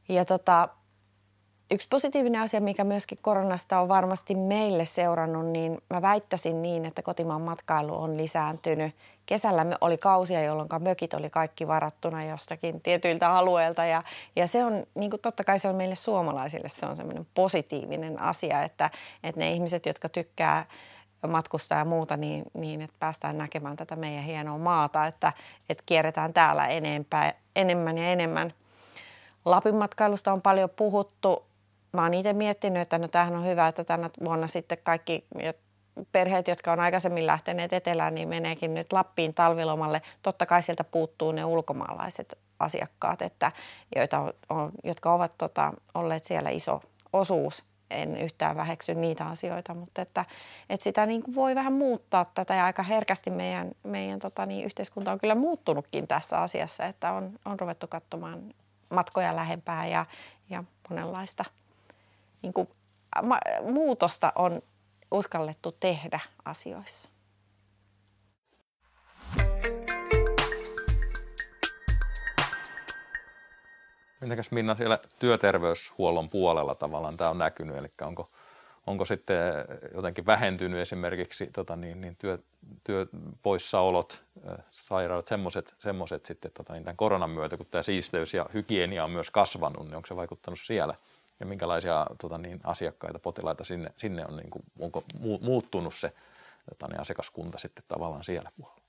Ja 0.10 0.26
tota, 0.26 0.70
Yksi 1.72 1.88
positiivinen 1.90 2.42
asia, 2.42 2.62
mikä 2.62 2.84
myöskin 2.84 3.18
koronasta 3.22 3.80
on 3.80 3.88
varmasti 3.88 4.36
meille 4.36 4.86
seurannut, 4.86 5.46
niin 5.46 5.78
mä 5.90 6.02
väittäisin 6.02 6.62
niin, 6.62 6.86
että 6.86 7.02
kotimaan 7.02 7.42
matkailu 7.42 8.02
on 8.02 8.18
lisääntynyt. 8.18 8.96
Kesällä 9.28 9.64
me 9.64 9.76
oli 9.82 9.98
kausia, 9.98 10.44
jolloin 10.44 10.70
mökit 10.80 11.14
oli 11.14 11.30
kaikki 11.30 11.68
varattuna 11.68 12.26
jostakin 12.26 12.82
tietyiltä 12.82 13.36
alueilta 13.36 13.86
ja, 13.86 14.04
ja 14.36 14.48
se 14.48 14.64
on, 14.64 14.84
niin 14.96 15.10
kuin 15.10 15.22
totta 15.22 15.44
kai 15.44 15.60
se 15.60 15.68
on 15.68 15.76
meille 15.76 15.96
suomalaisille, 15.96 16.70
se 16.70 16.86
on 16.86 16.96
semmoinen 16.96 17.28
positiivinen 17.34 18.20
asia, 18.20 18.64
että, 18.64 18.90
että 19.24 19.40
ne 19.40 19.52
ihmiset, 19.52 19.86
jotka 19.86 20.10
tykkää 20.10 20.66
matkustaa 21.28 21.78
ja 21.78 21.86
muuta, 21.86 22.18
niin, 22.18 22.44
niin 22.54 22.82
että 22.82 22.96
päästään 23.00 23.38
näkemään 23.38 23.78
tätä 23.78 23.96
meidän 23.96 24.24
hienoa 24.24 24.58
maata, 24.58 25.06
että, 25.06 25.34
että 25.70 25.84
kierretään 25.86 26.34
täällä 26.34 26.68
enempää, 26.68 27.34
enemmän 27.56 27.98
ja 27.98 28.12
enemmän. 28.12 28.54
Lapin 29.46 29.76
matkailusta 29.76 30.34
on 30.34 30.42
paljon 30.42 30.70
puhuttu 30.70 31.48
mä 31.92 32.04
oon 32.04 32.14
itse 32.14 32.34
miettinyt, 32.34 32.82
että 32.82 32.98
no 32.98 33.08
tämähän 33.08 33.36
on 33.36 33.46
hyvä, 33.46 33.68
että 33.68 33.84
tänä 33.84 34.10
vuonna 34.26 34.48
sitten 34.48 34.78
kaikki 34.84 35.26
perheet, 36.12 36.48
jotka 36.48 36.72
on 36.72 36.80
aikaisemmin 36.80 37.28
lähteneet 37.28 37.74
etelään, 37.74 38.16
niin 38.16 38.30
meneekin 38.30 38.74
nyt 38.74 38.94
Lappiin 38.94 39.34
talvilomalle. 39.34 40.02
Totta 40.24 40.46
kai 40.46 40.64
sieltä 40.64 40.84
puuttuu 40.84 41.32
ne 41.32 41.46
ulkomaalaiset 41.46 42.38
asiakkaat, 42.60 43.22
että, 43.22 43.52
joita 43.96 44.34
on, 44.50 44.72
jotka 44.84 45.14
ovat 45.14 45.36
tota, 45.38 45.74
olleet 45.94 46.24
siellä 46.24 46.50
iso 46.50 46.82
osuus. 47.14 47.64
En 47.92 48.18
yhtään 48.18 48.56
väheksy 48.56 48.96
niitä 48.96 49.26
asioita, 49.26 49.74
mutta 49.74 50.02
että, 50.02 50.26
että 50.70 50.84
sitä 50.84 51.06
niin 51.06 51.24
kuin 51.24 51.36
voi 51.36 51.56
vähän 51.56 51.74
muuttaa 51.74 52.26
tätä 52.34 52.56
ja 52.56 52.66
aika 52.66 52.84
herkästi 52.84 53.30
meidän, 53.30 53.72
meidän 53.84 54.20
tota, 54.20 54.46
niin, 54.46 54.66
yhteiskunta 54.66 55.12
on 55.12 55.20
kyllä 55.20 55.36
muuttunutkin 55.36 56.08
tässä 56.08 56.38
asiassa, 56.38 56.86
että 56.86 57.12
on, 57.12 57.32
on 57.46 57.60
ruvettu 57.60 57.88
katsomaan 57.88 58.44
matkoja 58.90 59.36
lähempää 59.36 59.88
ja, 59.88 60.06
ja 60.50 60.64
monenlaista– 60.90 61.46
niin 62.42 62.54
kuin, 62.54 62.70
ma, 63.24 63.40
muutosta 63.72 64.34
on 64.36 64.62
uskallettu 65.12 65.72
tehdä 65.72 66.20
asioissa. 66.46 67.10
Mitenkäs 74.22 74.52
Minna 74.52 74.76
siellä 74.76 75.00
työterveyshuollon 75.20 76.30
puolella 76.30 76.76
tavallaan 76.76 77.18
tämä 77.18 77.30
on 77.30 77.38
näkynyt, 77.38 77.78
eli 77.78 77.88
onko, 78.02 78.32
onko 78.88 79.06
sitten 79.06 79.38
jotenkin 79.96 80.26
vähentynyt 80.26 80.80
esimerkiksi 80.80 81.48
tota 81.54 81.76
niin, 81.76 82.02
niin 82.02 82.16
työ, 82.16 82.38
työpoissaolot, 82.84 84.24
sairaudet, 84.72 85.28
semmoiset, 85.28 85.76
semmoiset 85.80 86.26
sitten 86.26 86.52
tota 86.52 86.74
niin, 86.74 86.84
tämän 86.84 86.98
koronan 86.98 87.30
myötä, 87.30 87.58
kun 87.58 87.66
tämä 87.66 87.84
siisteys 87.84 88.34
ja 88.34 88.46
hygienia 88.54 89.04
on 89.04 89.12
myös 89.12 89.32
kasvanut, 89.32 89.86
niin 89.86 89.96
onko 89.96 90.08
se 90.08 90.16
vaikuttanut 90.16 90.60
siellä– 90.64 90.96
ja 91.40 91.46
minkälaisia 91.46 92.06
tota 92.22 92.38
niin, 92.38 92.60
asiakkaita, 92.64 93.20
potilaita 93.20 93.64
sinne, 93.64 93.94
sinne 93.98 94.26
on, 94.26 94.38
niin 94.38 94.50
kuin, 94.50 94.64
onko 94.80 95.04
muuttunut 95.42 95.96
se 95.96 96.14
tota 96.70 96.88
niin, 96.88 97.02
asiakaskunta 97.02 97.58
sitten 97.58 97.84
tavallaan 97.88 98.24
siellä 98.24 98.52
puolella? 98.58 98.82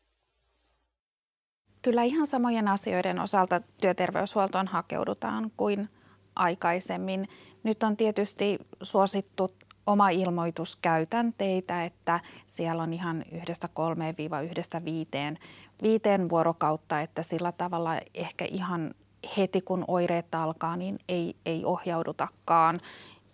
Kyllä 1.83 2.03
ihan 2.03 2.27
samojen 2.27 2.69
asioiden 2.69 3.21
osalta 3.21 3.61
työterveyshuoltoon 3.81 4.67
hakeudutaan 4.67 5.51
kuin 5.57 5.89
aikaisemmin. 6.37 7.25
Nyt 7.63 7.83
on 7.83 7.97
tietysti 7.97 8.59
suosittu 8.83 9.51
oma 9.87 10.09
ilmoituskäytänteitä, 10.09 11.85
että 11.85 12.21
siellä 12.47 12.83
on 12.83 12.93
ihan 12.93 13.25
yhdestä 13.33 13.69
kolmeen 13.75 14.15
viiva 14.19 14.41
yhdestä 14.41 14.85
viiteen, 14.85 15.39
viiteen 15.83 16.29
vuorokautta, 16.29 17.01
että 17.01 17.23
sillä 17.23 17.53
tavalla 17.53 17.91
ehkä 18.15 18.45
ihan 18.45 18.95
heti 19.37 19.61
kun 19.61 19.85
oireet 19.89 20.35
alkaa, 20.35 20.77
niin 20.77 20.99
ei, 21.09 21.37
ei 21.47 21.65
ohjaudutakaan. 21.65 22.79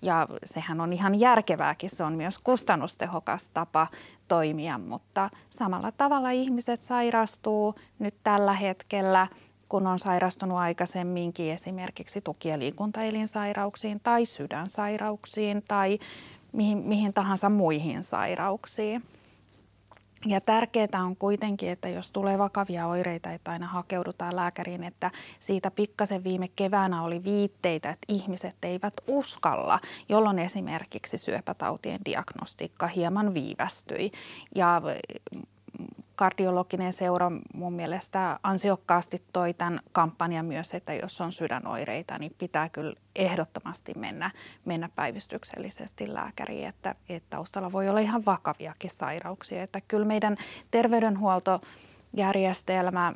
Ja 0.03 0.29
sehän 0.45 0.81
on 0.81 0.93
ihan 0.93 1.21
järkevääkin, 1.21 1.91
se 1.91 2.05
on 2.05 2.13
myös 2.13 2.39
kustannustehokas 2.39 3.51
tapa 3.51 3.87
toimia, 4.29 4.79
mutta 4.79 5.31
samalla 5.51 5.93
tavalla 5.93 6.31
ihmiset 6.31 6.83
sairastuu 6.83 7.75
nyt 7.99 8.15
tällä 8.25 8.53
hetkellä, 8.53 9.27
kun 9.69 9.87
on 9.87 9.99
sairastunut 9.99 10.59
aikaisemminkin 10.59 11.53
esimerkiksi 11.53 12.21
tuki- 12.21 12.49
ja 12.49 12.59
liikuntaelinsairauksiin 12.59 14.01
tai 14.03 14.25
sydänsairauksiin 14.25 15.63
tai 15.69 15.99
mihin, 16.53 16.79
mihin 16.79 17.13
tahansa 17.13 17.49
muihin 17.49 18.03
sairauksiin. 18.03 19.03
Ja 20.27 20.41
tärkeää 20.41 21.05
on 21.05 21.17
kuitenkin, 21.17 21.71
että 21.71 21.89
jos 21.89 22.11
tulee 22.11 22.39
vakavia 22.39 22.87
oireita, 22.87 23.33
että 23.33 23.51
aina 23.51 23.67
hakeudutaan 23.67 24.37
lääkäriin, 24.37 24.85
että 24.85 25.11
siitä 25.41 25.71
pikkasen 25.71 26.25
viime 26.25 26.49
keväänä 26.57 27.03
oli 27.03 27.25
viitteitä, 27.25 27.91
että 27.91 28.07
ihmiset 28.09 28.57
eivät 28.63 28.95
uskalla, 29.09 29.81
jolloin 30.09 30.39
esimerkiksi 30.39 31.19
syöpätautien 31.19 32.01
diagnostiikka 32.05 32.87
hieman 32.87 33.35
viivästyi. 33.35 34.13
Ja 34.55 34.83
kardiologinen 36.17 36.93
seura 36.93 37.31
mun 37.55 37.73
mielestä 37.73 38.41
ansiokkaasti 38.43 39.23
toi 39.33 39.55
tämän 39.55 39.81
kampanjan 39.93 40.47
myös, 40.47 40.75
että 40.75 40.95
jos 40.95 41.21
on 41.21 41.33
sydänoireita, 41.33 42.19
niin 42.19 42.35
pitää 42.39 42.69
kyllä 42.69 42.95
ehdottomasti 43.17 43.93
mennä, 43.97 44.31
mennä 44.65 44.89
päivystyksellisesti 44.95 46.15
lääkäriin, 46.15 46.69
että, 46.69 46.95
että 47.09 47.31
taustalla 47.31 47.73
voi 47.73 47.89
olla 47.89 48.01
ihan 48.01 48.25
vakaviakin 48.27 48.91
sairauksia. 48.91 49.63
Että 49.63 49.81
kyllä 49.81 50.07
meidän 50.07 50.37
terveydenhuoltojärjestelmä 50.71 53.15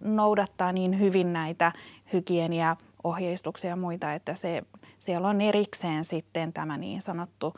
noudattaa 0.00 0.72
niin 0.72 1.00
hyvin 1.00 1.32
näitä 1.32 1.72
hygieniaohjeistuksia 2.12 3.70
ja 3.70 3.76
muita, 3.76 4.12
että 4.12 4.34
se, 4.34 4.62
siellä 4.98 5.28
on 5.28 5.40
erikseen 5.40 6.04
sitten 6.04 6.52
tämä 6.52 6.78
niin 6.78 7.02
sanottu 7.02 7.54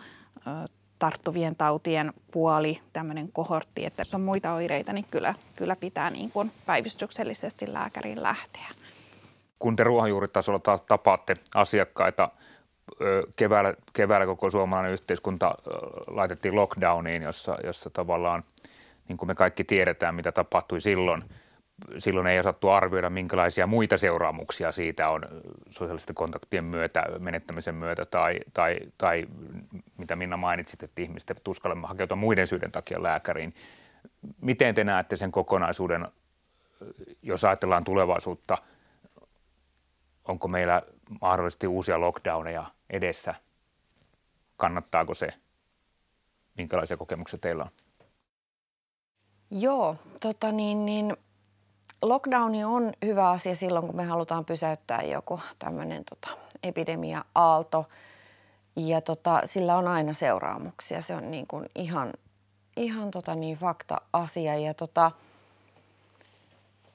tarttuvien 0.98 1.56
tautien 1.56 2.12
puoli, 2.30 2.80
tämmöinen 2.92 3.32
kohortti, 3.32 3.86
että 3.86 4.00
jos 4.00 4.14
on 4.14 4.20
muita 4.20 4.52
oireita, 4.54 4.92
niin 4.92 5.06
kyllä, 5.10 5.34
kyllä 5.56 5.76
pitää 5.76 6.10
niin 6.10 6.30
kuin 6.30 6.52
päivystyksellisesti 6.66 7.72
lääkäriin 7.72 8.22
lähteä. 8.22 8.68
Kun 9.58 9.76
te 9.76 9.84
ruohonjuuritasolla 9.84 10.78
tapaatte 10.88 11.36
asiakkaita, 11.54 12.30
keväällä, 13.36 13.74
keväällä 13.92 14.26
koko 14.26 14.50
suomalainen 14.50 14.92
yhteiskunta 14.92 15.54
laitettiin 16.06 16.56
lockdowniin, 16.56 17.22
jossa, 17.22 17.58
jossa 17.64 17.90
tavallaan, 17.90 18.44
niin 19.08 19.16
kuin 19.16 19.28
me 19.28 19.34
kaikki 19.34 19.64
tiedetään, 19.64 20.14
mitä 20.14 20.32
tapahtui 20.32 20.80
silloin– 20.80 21.22
silloin 21.98 22.26
ei 22.26 22.38
osattu 22.38 22.68
arvioida, 22.68 23.10
minkälaisia 23.10 23.66
muita 23.66 23.96
seuraamuksia 23.96 24.72
siitä 24.72 25.08
on 25.08 25.22
sosiaalisten 25.70 26.14
kontaktien 26.14 26.64
myötä, 26.64 27.02
menettämisen 27.18 27.74
myötä 27.74 28.06
tai, 28.06 28.38
tai, 28.54 28.78
tai 28.98 29.26
mitä 29.96 30.16
Minna 30.16 30.36
mainitsit, 30.36 30.82
että 30.82 31.02
ihmiset 31.02 31.40
tuskallemme 31.44 31.86
hakeutua 31.86 32.16
muiden 32.16 32.46
syiden 32.46 32.72
takia 32.72 33.02
lääkäriin. 33.02 33.54
Miten 34.40 34.74
te 34.74 34.84
näette 34.84 35.16
sen 35.16 35.32
kokonaisuuden, 35.32 36.06
jos 37.22 37.44
ajatellaan 37.44 37.84
tulevaisuutta, 37.84 38.58
onko 40.24 40.48
meillä 40.48 40.82
mahdollisesti 41.20 41.66
uusia 41.66 42.00
lockdowneja 42.00 42.64
edessä? 42.90 43.34
kannattaako 44.56 45.14
se? 45.14 45.28
Minkälaisia 46.56 46.96
kokemuksia 46.96 47.38
teillä 47.38 47.64
on? 47.64 47.70
Joo, 49.50 49.96
tota 50.20 50.52
niin, 50.52 50.86
niin 50.86 51.16
lockdowni 52.02 52.64
on 52.64 52.92
hyvä 53.04 53.30
asia 53.30 53.56
silloin, 53.56 53.86
kun 53.86 53.96
me 53.96 54.04
halutaan 54.04 54.44
pysäyttää 54.44 55.02
joku 55.02 55.40
tämmöinen 55.58 56.04
tota, 56.04 56.28
epidemia-aalto. 56.62 57.86
Ja 58.76 59.00
tota, 59.00 59.40
sillä 59.44 59.76
on 59.76 59.88
aina 59.88 60.12
seuraamuksia. 60.12 61.02
Se 61.02 61.14
on 61.14 61.30
niin 61.30 61.46
kuin 61.46 61.68
ihan, 61.74 62.12
ihan 62.76 63.10
tota 63.10 63.34
niin 63.34 63.56
fakta-asia. 63.56 64.56
Ja 64.56 64.74
tota, 64.74 65.12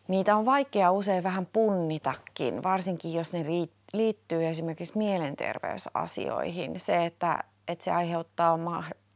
niitä 0.07 0.35
on 0.35 0.45
vaikea 0.45 0.91
usein 0.91 1.23
vähän 1.23 1.47
punnitakin, 1.53 2.63
varsinkin 2.63 3.13
jos 3.13 3.33
ne 3.33 3.45
liittyy 3.93 4.47
esimerkiksi 4.47 4.97
mielenterveysasioihin. 4.97 6.79
Se, 6.79 7.05
että, 7.05 7.43
että 7.67 7.83
se 7.83 7.91
aiheuttaa 7.91 8.59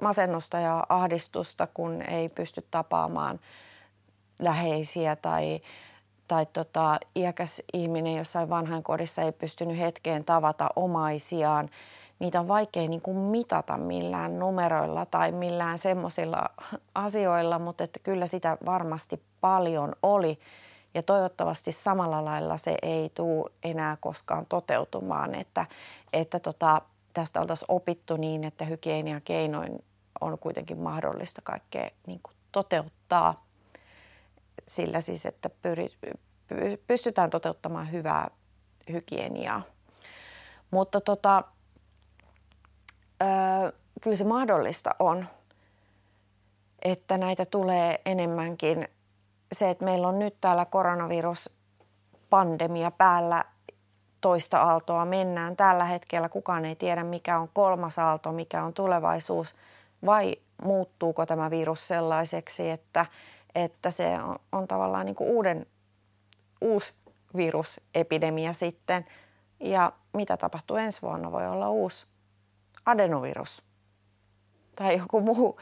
masennusta 0.02 0.60
ja 0.60 0.84
ahdistusta, 0.90 1.68
kun 1.74 2.02
ei 2.02 2.30
pysty 2.30 2.68
tapaamaan 2.72 3.40
läheisiä 4.40 5.16
tai, 5.16 5.62
tai 6.28 6.46
tota, 6.46 7.00
iäkäs 7.16 7.62
ihminen 7.74 8.16
jossain 8.16 8.50
vanhainkodissa 8.50 9.22
ei 9.22 9.32
pystynyt 9.32 9.78
hetkeen 9.78 10.26
tavata 10.26 10.70
omaisiaan. 10.76 11.70
Niitä 12.20 12.40
on 12.40 12.48
vaikea 12.48 12.88
niin 12.88 13.02
kuin 13.02 13.18
mitata 13.18 13.78
millään 13.78 14.40
numeroilla 14.40 15.06
tai 15.06 15.32
millään 15.32 15.78
semmoisilla 15.78 16.50
asioilla, 16.96 17.60
mutta 17.60 17.84
että 17.84 18.00
kyllä 18.00 18.28
sitä 18.28 18.58
varmasti 18.66 19.22
paljon 19.42 19.96
oli. 20.04 20.40
Ja 20.94 21.04
toivottavasti 21.04 21.72
samalla 21.72 22.26
lailla 22.26 22.58
se 22.58 22.78
ei 22.82 23.10
tule 23.10 23.52
enää 23.64 23.98
koskaan 24.00 24.46
toteutumaan, 24.46 25.36
että, 25.36 25.66
että 26.14 26.40
tota, 26.40 26.82
tästä 27.14 27.42
oltaisiin 27.42 27.72
opittu 27.72 28.18
niin, 28.18 28.44
että 28.44 28.66
hygieniakeinoin 28.66 29.84
on 30.22 30.40
kuitenkin 30.40 30.80
mahdollista 30.80 31.42
kaikkea 31.42 31.90
niin 32.08 32.20
kuin 32.24 32.36
toteuttaa 32.52 33.45
sillä 34.68 35.02
siis, 35.02 35.26
että 35.26 35.50
pyri, 35.50 35.90
pystytään 36.88 37.30
toteuttamaan 37.30 37.92
hyvää 37.92 38.28
hygieniaa. 38.92 39.62
Mutta 40.72 41.02
tota, 41.02 41.44
ö, 43.22 43.26
kyllä 44.02 44.18
se 44.18 44.24
mahdollista 44.24 44.96
on, 45.00 45.26
että 46.82 47.18
näitä 47.18 47.46
tulee 47.46 48.02
enemmänkin. 48.06 48.88
Se, 49.54 49.70
että 49.70 49.86
meillä 49.86 50.08
on 50.08 50.20
nyt 50.20 50.36
täällä 50.42 50.66
koronaviruspandemia 50.66 52.92
päällä 52.92 53.44
toista 54.22 54.62
aaltoa 54.62 55.06
mennään. 55.06 55.56
Tällä 55.56 55.86
hetkellä 55.86 56.30
kukaan 56.30 56.66
ei 56.66 56.76
tiedä, 56.76 57.04
mikä 57.04 57.40
on 57.40 57.50
kolmas 57.54 58.00
aalto, 58.00 58.32
mikä 58.32 58.64
on 58.64 58.74
tulevaisuus, 58.74 59.56
vai 60.06 60.36
muuttuuko 60.64 61.26
tämä 61.26 61.50
virus 61.50 61.88
sellaiseksi, 61.88 62.70
että, 62.70 63.06
että 63.56 63.92
se 63.92 64.20
on, 64.20 64.36
on 64.52 64.68
tavallaan 64.68 65.06
niin 65.06 65.16
kuin 65.16 65.30
uuden, 65.30 65.66
uusi 66.62 66.94
virusepidemia 67.36 68.54
sitten. 68.54 69.06
Ja 69.60 69.92
mitä 70.14 70.38
tapahtuu 70.38 70.78
ensi 70.78 71.02
vuonna, 71.02 71.32
voi 71.32 71.48
olla 71.48 71.70
uusi 71.70 72.06
adenovirus 72.86 73.64
tai 74.76 74.98
joku 74.98 75.22
muu 75.22 75.60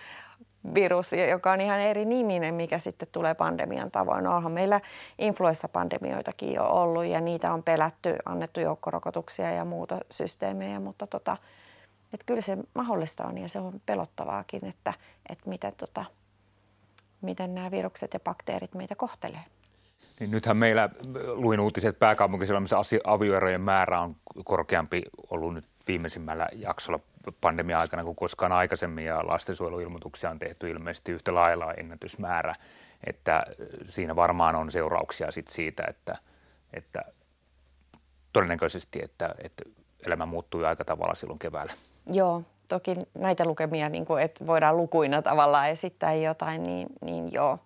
virus, 0.74 1.12
joka 1.30 1.52
on 1.52 1.62
ihan 1.62 1.80
eri 1.80 2.06
niminen, 2.06 2.56
mikä 2.56 2.80
sitten 2.80 3.08
tulee 3.12 3.34
pandemian 3.34 3.92
tavoin. 3.92 4.24
No, 4.24 4.36
onhan 4.36 4.52
meillä 4.52 4.82
influenssapandemioitakin 5.20 6.54
jo 6.54 6.66
ollut 6.66 7.06
ja 7.06 7.22
niitä 7.22 7.54
on 7.54 7.64
pelätty, 7.64 8.16
annettu 8.26 8.60
joukkorokotuksia 8.60 9.52
ja 9.52 9.66
muuta 9.66 9.98
systeemejä, 10.12 10.80
mutta 10.80 11.08
tota, 11.08 11.38
että 12.14 12.26
kyllä 12.26 12.42
se 12.42 12.58
mahdollista 12.76 13.26
on 13.26 13.38
ja 13.38 13.50
se 13.50 13.60
on 13.60 13.82
pelottavaakin, 13.86 14.66
että, 14.66 14.94
että 15.30 15.50
miten, 15.50 15.74
tota, 15.78 16.06
miten 17.24 17.56
nämä 17.56 17.72
virukset 17.72 18.14
ja 18.14 18.20
bakteerit 18.20 18.76
meitä 18.76 18.96
kohtelee. 18.96 19.44
Niin 20.20 20.32
nythän 20.32 20.58
meillä, 20.58 20.90
luin 21.34 21.60
uutiset, 21.60 21.90
että 21.90 22.00
pääkaupunkiseudessa 22.00 22.78
avioerojen 23.04 23.62
määrä 23.62 24.02
on 24.02 24.16
korkeampi 24.46 25.02
ollut 25.30 25.54
nyt 25.54 25.66
viimeisimmällä 25.88 26.48
jaksolla 26.54 27.00
pandemia-aikana 27.42 28.04
kuin 28.04 28.16
koskaan 28.16 28.52
aikaisemmin 28.52 29.06
ja 29.06 29.28
lastensuojeluilmoituksia 29.28 30.30
on 30.30 30.40
tehty 30.40 30.70
ilmeisesti 30.70 31.12
yhtä 31.12 31.34
lailla 31.34 31.74
ennätysmäärä, 31.74 32.56
että 33.08 33.44
siinä 33.88 34.16
varmaan 34.16 34.56
on 34.56 34.72
seurauksia 34.72 35.32
sit 35.32 35.48
siitä, 35.48 35.84
että, 35.90 36.18
että 36.74 37.02
todennäköisesti, 38.34 39.00
että, 39.04 39.36
että 39.44 39.64
elämä 40.06 40.26
muuttui 40.26 40.66
aika 40.66 40.86
tavalla 40.86 41.16
silloin 41.16 41.40
keväällä. 41.40 41.74
Joo, 42.12 42.44
toki 42.68 42.96
näitä 43.14 43.46
lukemia, 43.46 43.90
niin 43.90 44.06
kuin, 44.06 44.24
että 44.24 44.48
voidaan 44.48 44.78
lukuina 44.78 45.22
tavallaan 45.22 45.70
esittää 45.70 46.14
jotain, 46.14 46.64
niin, 46.64 46.88
niin 47.02 47.32
joo, 47.32 47.60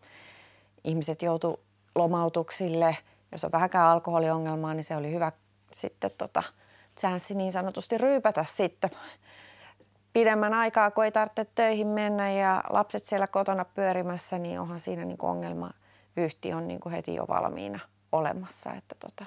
ihmiset 0.84 1.22
joutu 1.22 1.60
lomautuksille. 1.96 2.98
Jos 3.32 3.44
on 3.44 3.52
vähäkään 3.52 3.88
alkoholiongelmaa, 3.88 4.74
niin 4.74 4.84
se 4.84 4.96
oli 4.96 5.12
hyvä 5.12 5.32
sitten 5.74 6.12
tota, 6.18 6.44
chanssi 7.00 7.36
niin 7.36 7.52
sanotusti 7.52 7.98
ryypätä 7.98 8.46
sitten 8.48 8.90
pidemmän 10.14 10.54
aikaa, 10.54 10.92
kun 10.92 11.06
ei 11.06 11.12
tarvitse 11.12 11.46
töihin 11.56 11.88
mennä 11.88 12.32
ja 12.32 12.64
lapset 12.70 13.06
siellä 13.06 13.28
kotona 13.28 13.66
pyörimässä, 13.66 14.38
niin 14.40 14.60
onhan 14.60 14.80
siinä 14.80 15.06
niin 15.06 15.18
kuin 15.18 15.30
ongelma 15.30 15.72
yhti 16.18 16.54
on 16.54 16.68
niin 16.68 16.80
kuin 16.80 16.96
heti 16.96 17.16
jo 17.16 17.26
valmiina 17.28 17.80
olemassa. 18.12 18.74
Että 18.74 18.96
tota, 19.00 19.26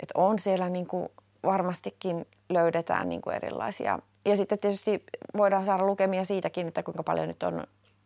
että 0.00 0.12
on 0.14 0.38
siellä 0.38 0.68
niin 0.68 0.86
kuin 0.86 1.08
varmastikin 1.42 2.26
löydetään 2.54 3.08
niin 3.08 3.20
kuin 3.20 3.36
erilaisia. 3.36 3.98
Ja 4.24 4.36
sitten 4.36 4.58
tietysti 4.58 5.04
voidaan 5.36 5.64
saada 5.64 5.86
lukemia 5.86 6.24
siitäkin, 6.24 6.68
että 6.68 6.82
kuinka 6.82 7.02
paljon 7.02 7.28
nyt 7.28 7.42
on 7.42 7.64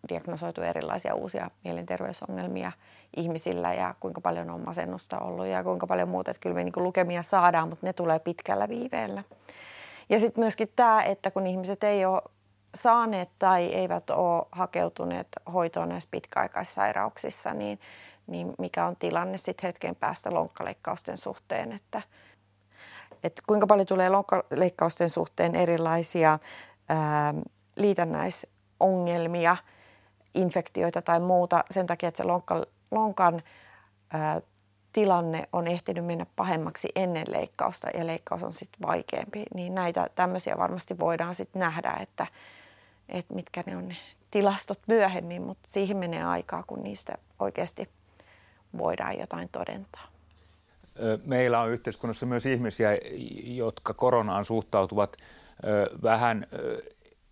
diagnosoitu 0.08 0.62
erilaisia 0.62 1.14
uusia 1.14 1.50
mielenterveysongelmia 1.64 2.72
ihmisillä 3.16 3.74
ja 3.74 3.94
kuinka 4.00 4.20
paljon 4.20 4.50
on 4.50 4.60
masennusta 4.66 5.18
ollut 5.18 5.46
ja 5.46 5.64
kuinka 5.64 5.86
paljon 5.86 6.08
muuta. 6.08 6.30
Että 6.30 6.40
kyllä 6.40 6.54
me 6.54 6.64
niin 6.64 6.72
lukemia 6.76 7.22
saadaan, 7.22 7.68
mutta 7.68 7.86
ne 7.86 7.92
tulee 7.92 8.18
pitkällä 8.18 8.68
viiveellä. 8.68 9.24
Ja 10.08 10.20
sitten 10.20 10.42
myöskin 10.42 10.72
tämä, 10.76 11.02
että 11.02 11.30
kun 11.30 11.46
ihmiset 11.46 11.84
ei 11.84 12.04
ole 12.04 12.22
saaneet 12.74 13.28
tai 13.38 13.64
eivät 13.64 14.10
ole 14.10 14.46
hakeutuneet 14.52 15.28
hoitoon 15.52 15.88
näissä 15.88 16.08
pitkäaikaissairauksissa, 16.10 17.54
niin, 17.54 17.80
niin 18.26 18.54
mikä 18.58 18.86
on 18.86 18.96
tilanne 18.96 19.38
sitten 19.38 19.68
hetken 19.68 19.96
päästä 19.96 20.34
lonkkaleikkausten 20.34 21.18
suhteen, 21.18 21.72
että, 21.72 22.02
että 23.24 23.42
kuinka 23.46 23.66
paljon 23.66 23.86
tulee 23.86 24.08
lonkkaleikkausten 24.08 25.10
suhteen 25.10 25.54
erilaisia 25.54 26.38
ää, 26.88 27.34
liitännäisongelmia, 27.76 29.56
infektioita 30.34 31.02
tai 31.02 31.20
muuta 31.20 31.64
sen 31.70 31.86
takia, 31.86 32.08
että 32.08 32.18
se 32.18 32.24
lonkka, 32.24 32.66
lonkan 32.90 33.42
ää, 34.10 34.40
tilanne 34.92 35.48
on 35.52 35.66
ehtinyt 35.66 36.04
mennä 36.04 36.26
pahemmaksi 36.36 36.88
ennen 36.94 37.26
leikkausta 37.28 37.88
ja 37.94 38.06
leikkaus 38.06 38.42
on 38.42 38.52
sitten 38.52 38.86
vaikeampi, 38.86 39.42
niin 39.54 39.74
näitä 39.74 40.06
tämmöisiä 40.14 40.56
varmasti 40.56 40.98
voidaan 40.98 41.34
sitten 41.34 41.60
nähdä, 41.60 41.96
että, 42.00 42.26
että 43.08 43.34
mitkä 43.34 43.62
ne 43.66 43.76
on 43.76 43.88
ne 43.88 43.96
tilastot 44.30 44.78
myöhemmin, 44.86 45.42
mutta 45.42 45.68
siihen 45.70 45.96
menee 45.96 46.24
aikaa, 46.24 46.62
kun 46.66 46.82
niistä 46.82 47.12
oikeasti 47.38 47.88
voidaan 48.78 49.18
jotain 49.18 49.48
todentaa. 49.48 50.15
Meillä 51.24 51.60
on 51.60 51.70
yhteiskunnassa 51.70 52.26
myös 52.26 52.46
ihmisiä, 52.46 52.90
jotka 53.44 53.94
koronaan 53.94 54.44
suhtautuvat 54.44 55.16
vähän 56.02 56.46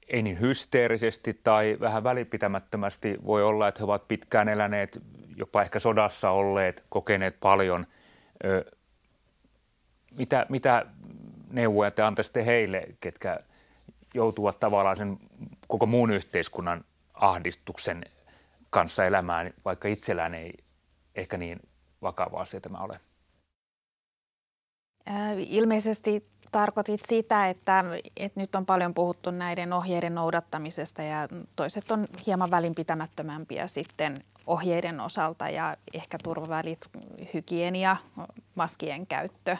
ei 0.08 0.22
niin 0.22 0.40
hysteerisesti 0.40 1.40
tai 1.44 1.76
vähän 1.80 2.04
välipitämättömästi. 2.04 3.16
Voi 3.24 3.42
olla, 3.42 3.68
että 3.68 3.80
he 3.80 3.84
ovat 3.84 4.08
pitkään 4.08 4.48
eläneet 4.48 5.00
jopa 5.36 5.62
ehkä 5.62 5.78
sodassa 5.78 6.30
olleet, 6.30 6.84
kokeneet 6.88 7.40
paljon. 7.40 7.86
Mitä, 10.18 10.46
mitä 10.48 10.86
neuvoja 11.50 11.90
te 11.90 12.02
antaisitte 12.02 12.46
heille, 12.46 12.86
ketkä 13.00 13.40
joutuvat 14.14 14.60
tavallaan 14.60 14.96
sen 14.96 15.18
koko 15.68 15.86
muun 15.86 16.10
yhteiskunnan 16.10 16.84
ahdistuksen 17.14 18.04
kanssa 18.70 19.04
elämään, 19.04 19.54
vaikka 19.64 19.88
itsellään 19.88 20.34
ei 20.34 20.52
ehkä 21.14 21.36
niin 21.36 21.60
vakava 22.02 22.40
asia 22.40 22.60
tämä 22.60 22.78
ole? 22.78 23.00
Ilmeisesti 25.38 26.26
tarkoitit 26.52 27.00
sitä, 27.08 27.48
että, 27.48 27.84
että 28.16 28.40
nyt 28.40 28.54
on 28.54 28.66
paljon 28.66 28.94
puhuttu 28.94 29.30
näiden 29.30 29.72
ohjeiden 29.72 30.14
noudattamisesta 30.14 31.02
ja 31.02 31.28
toiset 31.56 31.90
on 31.90 32.08
hieman 32.26 32.50
välinpitämättömämpiä 32.50 33.66
sitten 33.66 34.16
ohjeiden 34.46 35.00
osalta 35.00 35.48
ja 35.48 35.76
ehkä 35.94 36.18
turvavälit, 36.22 36.88
hygienia, 37.34 37.96
maskien 38.54 39.06
käyttö 39.06 39.56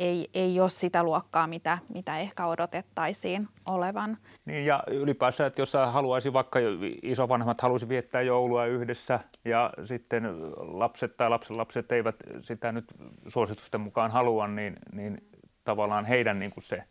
ei, 0.00 0.30
ei 0.34 0.60
ole 0.60 0.70
sitä 0.70 1.02
luokkaa, 1.02 1.46
mitä, 1.46 1.78
mitä 1.88 2.18
ehkä 2.18 2.46
odotettaisiin 2.46 3.48
olevan. 3.68 4.18
Niin 4.44 4.66
ja 4.66 4.82
ylipäänsä, 4.86 5.46
että 5.46 5.62
jos 5.62 5.72
haluaisi 5.86 6.32
vaikka 6.32 6.58
isovanhemmat 7.02 7.60
haluaisi 7.60 7.88
viettää 7.88 8.22
joulua 8.22 8.66
yhdessä 8.66 9.20
ja 9.44 9.72
sitten 9.84 10.24
lapset 10.56 11.16
tai 11.16 11.30
lapsenlapset 11.30 11.92
eivät 11.92 12.16
sitä 12.40 12.72
nyt 12.72 12.84
suositusten 13.28 13.80
mukaan 13.80 14.10
halua, 14.10 14.48
niin, 14.48 14.76
niin 14.92 15.28
tavallaan 15.64 16.04
heidän 16.04 16.38
niin 16.38 16.50
kuin 16.50 16.64
se 16.64 16.84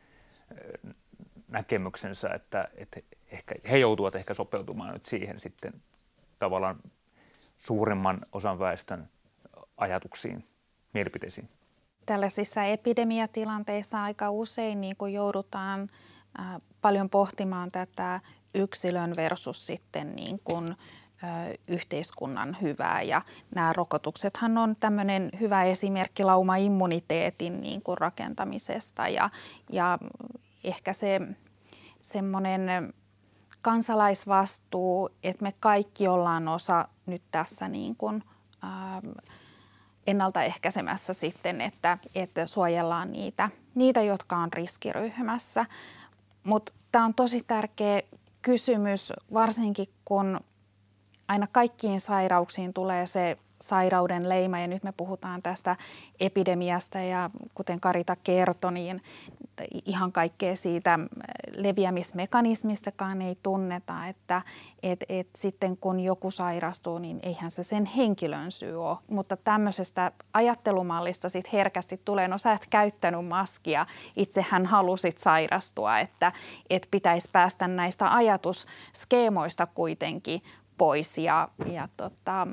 näkemyksensä, 1.48 2.30
että, 2.30 2.67
että 2.76 3.00
ehkä 3.32 3.56
he 3.69 3.78
joutuvat 3.78 4.15
ehkä 4.15 4.34
sopeutumaan 4.34 4.93
nyt 4.93 5.06
siihen 5.06 5.39
sitten 5.39 5.74
tavallaan 6.39 6.80
suuremman 7.58 8.19
osan 8.32 8.60
väestön 8.60 9.10
ajatuksiin, 9.78 10.43
mielipiteisiin? 10.93 11.50
Tällaisissa 12.10 12.63
epidemiatilanteissa 12.63 14.04
aika 14.04 14.32
usein 14.32 14.82
niin 14.82 14.95
kuin 14.95 15.13
joudutaan 15.13 15.89
äh, 16.39 16.45
paljon 16.82 17.10
pohtimaan 17.10 17.72
tätä 17.72 18.22
yksilön 18.56 19.13
versus 19.15 19.65
sitten 19.65 20.15
niin 20.15 20.41
kuin, 20.43 20.67
yhteiskunnan 21.67 22.58
hyvää. 22.62 23.02
Ja 23.02 23.22
nämä 23.56 23.74
rokotuksethan 23.74 24.58
on 24.58 24.76
tämmöinen 24.80 25.30
hyvä 25.39 25.63
esimerkki 25.63 26.24
lauma-immuniteetin 26.24 27.62
niin 27.62 27.82
kuin 27.82 27.98
rakentamisesta 27.98 29.08
ja, 29.08 29.30
ja 29.72 30.00
ehkä 30.63 30.93
se 30.93 31.22
semmoinen 32.02 32.93
kansalaisvastuu, 33.62 35.10
että 35.24 35.43
me 35.43 35.54
kaikki 35.60 36.08
ollaan 36.08 36.48
osa 36.48 36.88
nyt 37.06 37.24
tässä 37.32 37.67
niin 37.67 37.95
kuin, 37.95 38.24
ää, 38.62 39.02
ennaltaehkäisemässä 40.10 41.13
sitten, 41.13 41.62
että, 41.62 41.98
että 42.15 42.48
suojellaan 42.48 43.12
niitä, 43.12 43.50
niitä, 43.76 44.02
jotka 44.02 44.38
on 44.38 44.54
riskiryhmässä. 44.54 45.65
Mutta 46.43 46.74
tämä 46.91 47.06
on 47.06 47.13
tosi 47.13 47.41
tärkeä 47.48 48.02
kysymys, 48.41 49.13
varsinkin 49.34 49.89
kun 50.06 50.39
aina 51.28 51.48
kaikkiin 51.52 52.00
sairauksiin 52.00 52.74
tulee 52.74 53.08
se 53.08 53.38
sairauden 53.62 54.30
leima 54.30 54.60
ja 54.60 54.67
nyt 54.67 54.84
me 54.84 54.91
puhutaan 54.91 55.41
tästä 55.41 55.76
epidemiasta 56.19 57.00
ja 57.00 57.30
kuten 57.54 57.80
Karita 57.80 58.15
kertoi, 58.15 58.72
niin 58.72 59.02
ihan 59.86 60.12
kaikkea 60.12 60.56
siitä 60.56 61.00
leviämismekanismistakaan 61.56 63.22
ei 63.22 63.38
tunneta, 63.43 64.08
että 64.08 64.41
et, 64.84 65.04
et 65.10 65.28
sitten 65.36 65.78
kun 65.78 66.00
joku 66.00 66.32
sairastuu, 66.32 66.98
niin 66.98 67.19
eihän 67.24 67.52
se 67.52 67.63
sen 67.63 67.86
henkilön 67.86 68.52
syy 68.52 68.86
ole. 68.86 68.98
Mutta 69.08 69.38
tämmöisestä 69.38 70.12
ajattelumallista 70.34 71.30
sitten 71.30 71.52
herkästi 71.54 72.02
tulee, 72.06 72.28
no 72.28 72.38
sä 72.38 72.54
et 72.54 72.67
käyttänyt 72.69 73.28
maskia, 73.28 73.86
itsehän 74.15 74.65
halusit 74.65 75.17
sairastua, 75.17 76.00
että 76.00 76.32
et 76.69 76.88
pitäisi 76.91 77.30
päästä 77.32 77.67
näistä 77.67 78.15
ajatusskeemoista 78.15 79.65
kuitenkin 79.65 80.41
pois 80.78 81.17
ja, 81.17 81.50
ja 81.72 81.89
tota, 81.98 82.48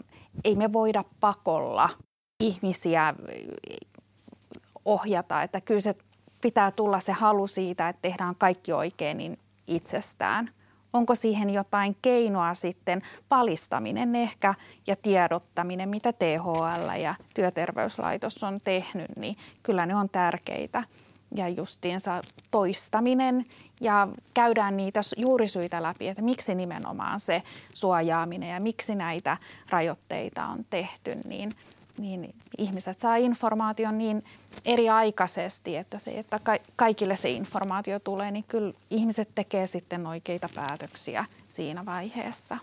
ei 0.45 0.57
me 0.57 0.73
voida 0.73 1.05
pakolla 1.21 1.90
ihmisiä 2.40 3.14
ohjata, 4.85 5.42
että 5.42 5.61
kyllä 5.61 5.81
se 5.81 5.95
pitää 6.47 6.71
tulla 6.71 7.01
se 7.01 7.13
halu 7.13 7.47
siitä, 7.47 7.89
että 7.89 8.03
tehdään 8.03 8.35
kaikki 8.39 8.73
oikein 8.73 9.19
niin 9.19 9.39
itsestään. 9.67 10.51
Onko 10.93 11.15
siihen 11.15 11.51
jotain 11.51 11.97
keinoa 12.03 12.55
sitten, 12.55 13.03
palistaminen 13.29 14.17
ehkä 14.17 14.55
ja 14.87 14.97
tiedottaminen, 14.97 15.89
mitä 15.89 16.13
THL 16.13 17.01
ja 17.01 17.15
työterveyslaitos 17.35 18.43
on 18.43 18.61
tehnyt, 18.65 19.17
niin 19.17 19.37
kyllä 19.63 19.87
ne 19.87 19.95
on 19.95 20.09
tärkeitä. 20.09 20.83
Ja 21.35 21.49
justiinsa 21.49 22.21
toistaminen 22.51 23.45
ja 23.81 24.09
käydään 24.35 24.77
niitä 24.77 25.01
juurisyitä 25.17 25.83
läpi, 25.83 26.09
että 26.09 26.23
miksi 26.23 26.55
nimenomaan 26.55 27.21
se 27.21 27.43
suojaaminen 27.75 28.49
ja 28.49 28.61
miksi 28.61 28.95
näitä 28.95 29.37
rajoitteita 29.71 30.47
on 30.47 30.65
tehty, 30.71 31.15
niin, 31.25 31.51
niin 31.99 32.35
ihmiset 32.59 33.01
saa 33.01 33.17
informaation 33.17 33.99
niin 33.99 34.25
eriaikaisesti, 34.65 35.77
että, 35.77 35.99
se, 35.99 36.19
että 36.19 36.41
kaikille 36.77 37.17
se 37.17 37.31
informaatio 37.31 37.99
tulee, 37.99 38.31
niin 38.31 38.45
kyllä 38.49 38.73
ihmiset 38.91 39.29
tekee 39.35 39.67
sitten 39.67 40.07
oikeita 40.07 40.49
päätöksiä 40.55 41.25
siinä 41.49 41.87
vaiheessa. 41.87 42.59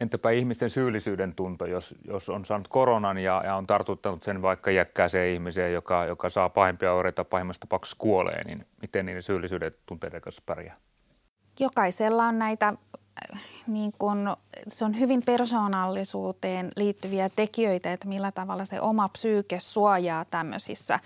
Entäpä 0.00 0.30
ihmisten 0.30 0.70
syyllisyyden 0.70 1.34
tunto, 1.34 1.66
jos, 1.66 1.94
jos 2.04 2.28
on 2.28 2.44
saanut 2.44 2.68
koronan 2.68 3.18
ja, 3.18 3.42
ja 3.44 3.56
on 3.56 3.66
tartuttanut 3.66 4.22
sen 4.22 4.42
vaikka 4.42 4.70
iäkkääseen 4.70 5.34
ihmiseen, 5.34 5.72
joka, 5.72 6.04
joka 6.04 6.28
saa 6.28 6.48
pahimpia 6.48 6.92
oireita, 6.92 7.24
pahimmassa 7.24 7.60
tapauksessa 7.60 7.96
kuolee, 7.98 8.44
niin 8.44 8.66
miten 8.82 9.06
niiden 9.06 9.22
syyllisyyden 9.22 9.72
tunteiden 9.86 10.20
kanssa 10.20 10.42
pärjää? 10.46 10.76
Jokaisella 11.60 12.24
on 12.24 12.38
näitä, 12.38 12.74
niin 13.66 13.92
kun, 13.98 14.36
se 14.68 14.84
on 14.84 15.00
hyvin 15.00 15.22
persoonallisuuteen 15.26 16.70
liittyviä 16.76 17.28
tekijöitä, 17.36 17.92
että 17.92 18.08
millä 18.08 18.32
tavalla 18.32 18.64
se 18.64 18.80
oma 18.80 19.08
psyyke 19.08 19.60
suojaa 19.60 20.24
tämmöisissä 20.24 21.00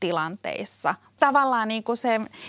tilanteissa. 0.00 0.94
Tavallaan 1.20 1.68
niin 1.68 1.84
kuin 1.84 1.96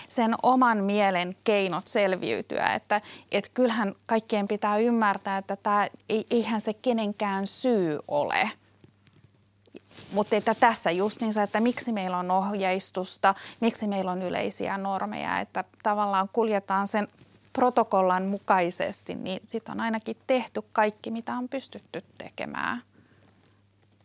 sen, 0.08 0.34
oman 0.42 0.84
mielen 0.84 1.36
keinot 1.44 1.88
selviytyä, 1.88 2.74
että 2.74 3.00
et 3.32 3.50
kyllähän 3.54 3.94
kaikkien 4.06 4.48
pitää 4.48 4.78
ymmärtää, 4.78 5.38
että 5.38 5.56
tämä, 5.56 5.88
eihän 6.30 6.60
se 6.60 6.72
kenenkään 6.72 7.46
syy 7.46 7.98
ole. 8.08 8.50
Mutta 10.12 10.36
että 10.36 10.54
tässä 10.54 10.90
just 10.90 11.20
niin 11.20 11.38
että 11.38 11.60
miksi 11.60 11.92
meillä 11.92 12.18
on 12.18 12.30
ohjeistusta, 12.30 13.34
miksi 13.60 13.88
meillä 13.88 14.10
on 14.10 14.22
yleisiä 14.22 14.78
normeja, 14.78 15.40
että 15.40 15.64
tavallaan 15.82 16.28
kuljetaan 16.32 16.86
sen 16.86 17.08
protokollan 17.56 18.24
mukaisesti, 18.26 19.14
niin 19.14 19.40
sitten 19.42 19.72
on 19.72 19.80
ainakin 19.80 20.16
tehty 20.26 20.62
kaikki, 20.72 21.10
mitä 21.10 21.34
on 21.34 21.48
pystytty 21.48 22.04
tekemään. 22.18 22.82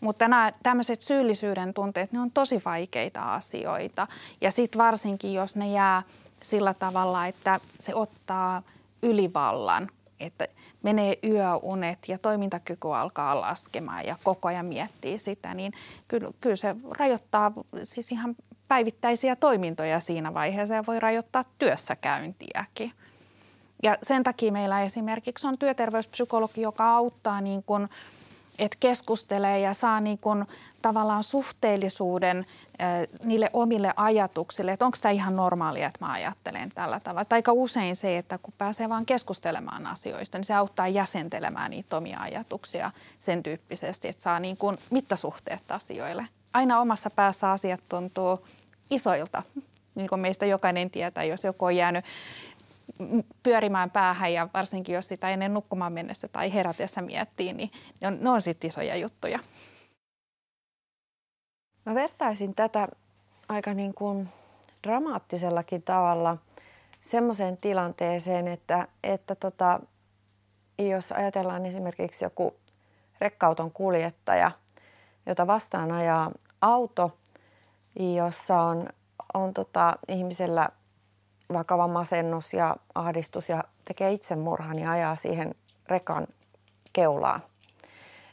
Mutta 0.02 0.28
nämä 0.28 0.54
tämmöiset 0.64 1.02
syyllisyyden 1.02 1.74
tunteet, 1.74 2.12
ne 2.12 2.20
on 2.20 2.32
tosi 2.32 2.62
vaikeita 2.66 3.34
asioita. 3.34 4.08
Ja 4.42 4.52
sitten 4.52 4.80
varsinkin, 4.80 5.34
jos 5.34 5.56
ne 5.56 5.72
jää 5.72 6.04
sillä 6.44 6.74
tavalla, 6.74 7.28
että 7.28 7.60
se 7.80 7.96
ottaa 7.96 8.62
ylivallan, 9.02 9.90
että 10.20 10.48
menee 10.84 11.20
yöunet 11.24 12.00
ja 12.08 12.18
toimintakyky 12.18 12.88
alkaa 12.96 13.42
laskemaan 13.42 14.06
ja 14.06 14.16
koko 14.24 14.48
ajan 14.48 14.66
miettii 14.66 15.20
sitä, 15.20 15.54
niin 15.54 15.74
kyllä, 16.08 16.30
kyllä 16.42 16.56
se 16.56 16.76
rajoittaa 16.92 17.52
siis 17.84 18.12
ihan 18.12 18.36
päivittäisiä 18.68 19.36
toimintoja 19.36 20.00
siinä 20.00 20.34
vaiheessa 20.34 20.76
ja 20.76 20.86
voi 20.88 21.00
rajoittaa 21.00 21.46
työssäkäyntiäkin. 21.60 22.92
Ja 23.84 23.98
sen 24.04 24.24
takia 24.24 24.52
meillä 24.52 24.82
esimerkiksi 24.82 25.48
on 25.48 25.58
työterveyspsykologi, 25.58 26.62
joka 26.62 26.96
auttaa 26.96 27.42
niin 27.42 27.64
kuin– 27.64 27.90
että 28.62 28.78
keskustelee 28.80 29.60
ja 29.60 29.74
saa 29.74 30.00
niin 30.00 30.18
kuin 30.18 30.46
tavallaan 30.82 31.24
suhteellisuuden 31.24 32.46
niille 33.24 33.50
omille 33.54 33.94
ajatuksille, 33.96 34.72
että 34.72 34.86
onko 34.86 34.98
tämä 35.02 35.12
ihan 35.12 35.36
normaalia, 35.36 35.88
että 35.88 36.06
mä 36.06 36.12
ajattelen 36.12 36.72
tällä 36.76 37.00
tavalla. 37.00 37.26
Tai 37.26 37.38
aika 37.38 37.54
usein 37.54 37.96
se, 37.96 38.18
että 38.18 38.38
kun 38.38 38.54
pääsee 38.58 38.90
vaan 38.90 39.06
keskustelemaan 39.06 39.88
asioista, 39.88 40.38
niin 40.38 40.46
se 40.46 40.54
auttaa 40.54 40.88
jäsentelemään 40.88 41.72
niitä 41.72 41.98
omia 41.98 42.20
ajatuksia 42.20 42.92
sen 43.20 43.44
tyyppisesti, 43.44 44.08
että 44.08 44.24
saa 44.24 44.40
niin 44.40 44.58
kuin 44.58 44.78
mittasuhteet 44.90 45.72
asioille. 45.72 46.28
Aina 46.54 46.80
omassa 46.80 47.10
päässä 47.10 47.52
asiat 47.52 47.80
tuntuu 47.90 48.46
isoilta, 48.90 49.44
niin 49.96 50.10
kuin 50.10 50.22
meistä 50.22 50.46
jokainen 50.46 50.90
tietää, 50.90 51.24
jos 51.24 51.44
joku 51.44 51.66
on 51.66 51.76
jäänyt 51.76 52.06
pyörimään 53.44 53.92
päähän 53.92 54.34
ja 54.34 54.48
varsinkin 54.54 54.96
jos 54.96 55.08
sitä 55.08 55.30
ennen 55.30 55.54
nukkumaan 55.54 55.94
mennessä 55.94 56.28
tai 56.28 56.54
herätessä 56.54 57.02
miettii, 57.02 57.54
niin 57.54 57.72
ne 58.02 58.08
on, 58.08 58.28
on 58.28 58.42
sitten 58.42 58.68
isoja 58.68 58.96
juttuja. 58.96 59.40
Mä 61.86 61.96
vertaisin 61.96 62.56
tätä 62.56 62.88
aika 63.50 63.74
niin 63.74 63.94
kuin 63.94 64.30
dramaattisellakin 64.84 65.84
tavalla 65.84 66.38
semmoiseen 67.02 67.58
tilanteeseen, 67.58 68.48
että, 68.48 68.88
että 69.04 69.36
tota, 69.36 69.80
jos 70.80 71.12
ajatellaan 71.12 71.66
esimerkiksi 71.66 72.26
joku 72.26 72.56
rekkauton 73.22 73.72
kuljettaja, 73.72 74.52
jota 75.26 75.48
vastaan 75.48 75.92
ajaa 75.92 76.32
auto, 76.62 77.18
jossa 78.16 78.62
on, 78.62 78.90
on 79.34 79.54
tota, 79.54 79.98
ihmisellä 80.08 80.70
vakava 81.54 81.88
masennus 81.88 82.54
ja 82.54 82.76
ahdistus 82.96 83.50
ja 83.50 83.64
tekee 83.86 84.12
itsemurhan 84.12 84.80
ja 84.80 84.92
ajaa 84.92 85.16
siihen 85.16 85.56
rekan 85.88 86.28
keulaan. 86.94 87.42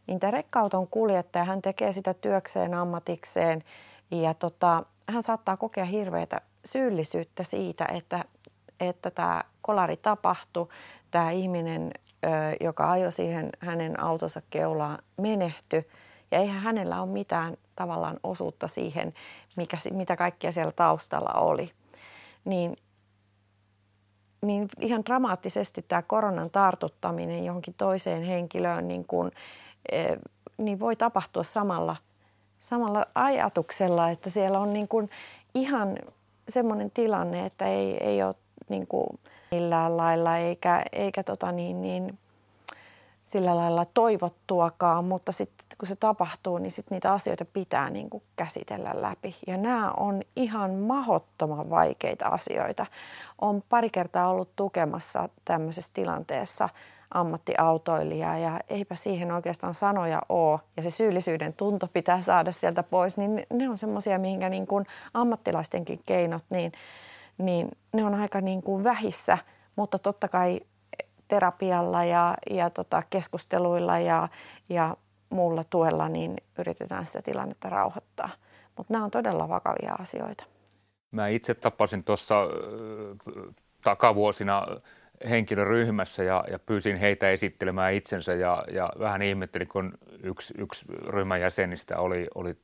Niin 0.07 0.21
tämä 0.21 0.31
rekkauton 0.31 0.89
kuljettaja, 0.89 1.45
hän 1.45 1.63
tekee 1.63 1.93
sitä 1.93 2.15
työkseen, 2.15 2.75
ammatikseen 2.75 3.65
ja 4.11 4.35
tota, 4.35 4.83
hän 5.09 5.23
saattaa 5.23 5.57
kokea 5.57 5.85
hirveätä 5.85 6.41
syyllisyyttä 6.65 7.45
siitä, 7.45 7.87
että, 7.95 8.25
että 8.81 9.11
tämä 9.11 9.43
kolari 9.63 9.97
tapahtui. 9.97 10.69
Tämä 11.11 11.31
ihminen, 11.31 11.93
joka 12.61 12.91
ajoi 12.91 13.13
siihen 13.13 13.51
hänen 13.61 14.01
autonsa 14.01 14.43
keulaan, 14.51 14.99
menehtyi 15.17 15.87
ja 16.31 16.39
eihän 16.39 16.63
hänellä 16.63 17.03
ole 17.03 17.11
mitään 17.11 17.57
tavallaan 17.77 18.21
osuutta 18.23 18.69
siihen, 18.69 19.15
mikä, 19.57 19.77
mitä 19.91 20.17
kaikkea 20.17 20.53
siellä 20.53 20.73
taustalla 20.73 21.41
oli. 21.41 21.71
Niin 22.45 22.77
niin 24.41 24.69
ihan 24.81 25.05
dramaattisesti 25.07 25.85
tämä 25.89 26.03
koronan 26.03 26.51
tartuttaminen 26.51 27.45
johonkin 27.45 27.75
toiseen 27.75 28.23
henkilöön 28.23 28.89
niin, 28.89 29.07
kuin, 29.07 29.31
eh, 29.93 30.17
niin 30.59 30.81
voi 30.81 30.97
tapahtua 30.97 31.43
samalla, 31.43 31.97
samalla 32.61 33.07
ajatuksella, 33.15 34.11
että 34.11 34.31
siellä 34.31 34.59
on 34.59 34.73
niin 34.73 34.89
kuin 34.89 35.11
ihan 35.55 35.99
semmoinen 36.49 36.91
tilanne, 36.91 37.47
että 37.47 37.67
ei, 37.67 37.97
ei 38.05 38.23
ole 38.23 38.35
niin 38.69 38.87
kuin 38.87 39.07
millään 39.51 39.97
lailla 39.97 40.37
eikä, 40.37 40.83
eikä 40.93 41.23
tota 41.23 41.53
niin, 41.53 41.83
niin, 41.83 42.19
sillä 43.29 43.57
lailla 43.57 43.85
toivottuakaan, 43.85 45.05
mutta 45.05 45.33
sitten 45.33 45.67
kun 45.79 45.89
se 45.89 45.97
tapahtuu, 45.97 46.59
niin 46.59 46.71
sitten 46.71 46.97
niitä 46.97 47.13
asioita 47.13 47.45
pitää 47.45 47.91
niin 47.91 48.11
kuin 48.11 48.23
käsitellä 48.37 48.91
läpi. 48.95 49.35
Ja 49.47 49.57
nämä 49.57 49.91
on 49.91 50.23
ihan 50.37 50.75
mahottoman 50.75 51.71
vaikeita 51.71 52.27
asioita. 52.27 52.87
Olen 53.41 53.63
pari 53.69 53.91
kertaa 53.91 54.29
ollut 54.29 54.57
tukemassa 54.57 55.29
tämmöisessä 55.45 55.91
tilanteessa 55.95 56.69
ammattiautoilijaa 57.15 58.39
ja 58.39 58.61
eipä 58.69 58.95
siihen 58.95 59.33
oikeastaan 59.33 59.75
sanoja 59.75 60.23
ole. 60.29 60.61
Ja 60.77 60.83
se 60.83 60.91
syyllisyyden 60.91 61.53
tunto 61.53 61.89
pitää 61.93 62.23
saada 62.23 62.53
sieltä 62.53 62.83
pois, 62.83 63.17
niin 63.17 63.47
ne 63.53 63.69
on 63.69 63.77
semmoisia, 63.77 64.19
mihinkä 64.19 64.49
niin 64.49 64.67
kuin 64.67 64.87
ammattilaistenkin 65.15 66.01
keinot, 66.07 66.45
niin, 66.51 66.73
niin 67.39 67.69
ne 67.93 68.05
on 68.05 68.15
aika 68.15 68.41
niin 68.41 68.63
kuin 68.63 68.85
vähissä, 68.85 69.39
mutta 69.77 69.99
totta 69.99 70.29
kai 70.29 70.61
terapialla 71.29 72.05
ja, 72.05 72.35
ja 72.51 72.71
tota 72.71 73.03
keskusteluilla 73.11 73.99
ja, 73.99 74.29
ja 74.69 74.97
muulla 75.31 75.65
tuella 75.65 76.09
niin 76.09 76.37
yritetään 76.59 77.07
sitä 77.07 77.23
tilannetta 77.23 77.71
rauhoittaa. 77.71 78.31
Mutta 78.77 78.93
nämä 78.93 79.05
on 79.05 79.11
todella 79.11 79.49
vakavia 79.49 79.95
asioita. 79.99 80.45
Mä 81.11 81.29
itse 81.29 81.55
tapasin 81.55 82.05
tuossa 82.05 82.35
takavuosina 83.85 84.67
henkilöryhmässä 85.31 86.23
ja, 86.23 86.45
ja 86.51 86.59
pyysin 86.59 86.97
heitä 86.97 87.31
esittelemään 87.31 87.95
itsensä 87.95 88.35
ja, 88.35 88.65
ja 88.73 88.91
vähän 88.99 89.23
ihmettelin, 89.23 89.69
kun 89.69 89.99
yksi, 90.23 90.55
yksi 90.59 90.87
ryhmän 91.07 91.41
jäsenistä 91.41 91.99
oli, 91.99 92.29
oli 92.35 92.57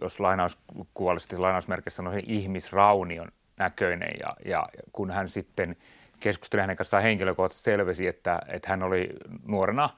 jos 0.00 0.20
lainauskuvallisesti 0.20 1.36
lainausmerkissä 1.36 1.96
sanoi, 1.96 2.22
ihmisraunion 2.26 3.28
näköinen 3.56 4.12
ja, 4.20 4.36
ja 4.44 4.68
kun 4.92 5.10
hän 5.10 5.28
sitten– 5.28 5.76
keskustelin 6.20 6.60
hänen 6.60 6.76
kanssaan 6.76 7.02
henkilökohtaisesti 7.02 7.64
selvisi, 7.64 8.06
että, 8.06 8.38
että 8.48 8.68
hän 8.68 8.82
oli 8.82 9.10
nuorena 9.46 9.90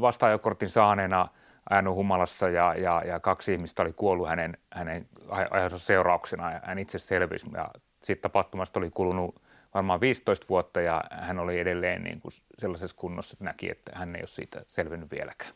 vastaajakortin 0.00 0.68
saaneena 0.68 1.28
ajanut 1.70 1.94
humalassa 1.94 2.48
ja, 2.48 2.74
ja, 2.74 3.02
ja 3.06 3.20
kaksi 3.20 3.52
ihmistä 3.52 3.82
oli 3.82 3.92
kuollut 3.92 4.28
hänen, 4.28 4.58
hänen 4.72 5.08
ajatuksen 5.50 5.86
seurauksena 5.86 6.52
ja 6.52 6.60
hän 6.64 6.78
itse 6.78 6.98
selvisi. 6.98 7.46
Ja 7.54 7.70
siitä 8.02 8.22
tapahtumasta 8.22 8.80
oli 8.80 8.90
kulunut 8.90 9.42
varmaan 9.74 10.00
15 10.00 10.46
vuotta 10.48 10.80
ja 10.80 11.04
hän 11.10 11.38
oli 11.38 11.58
edelleen 11.58 12.02
niin 12.02 12.20
kuin 12.20 12.32
sellaisessa 12.58 12.96
kunnossa, 12.96 13.34
että 13.34 13.44
näki, 13.44 13.70
että 13.70 13.92
hän 13.94 14.16
ei 14.16 14.20
ole 14.20 14.26
siitä 14.26 14.62
selvinnyt 14.68 15.10
vieläkään. 15.10 15.52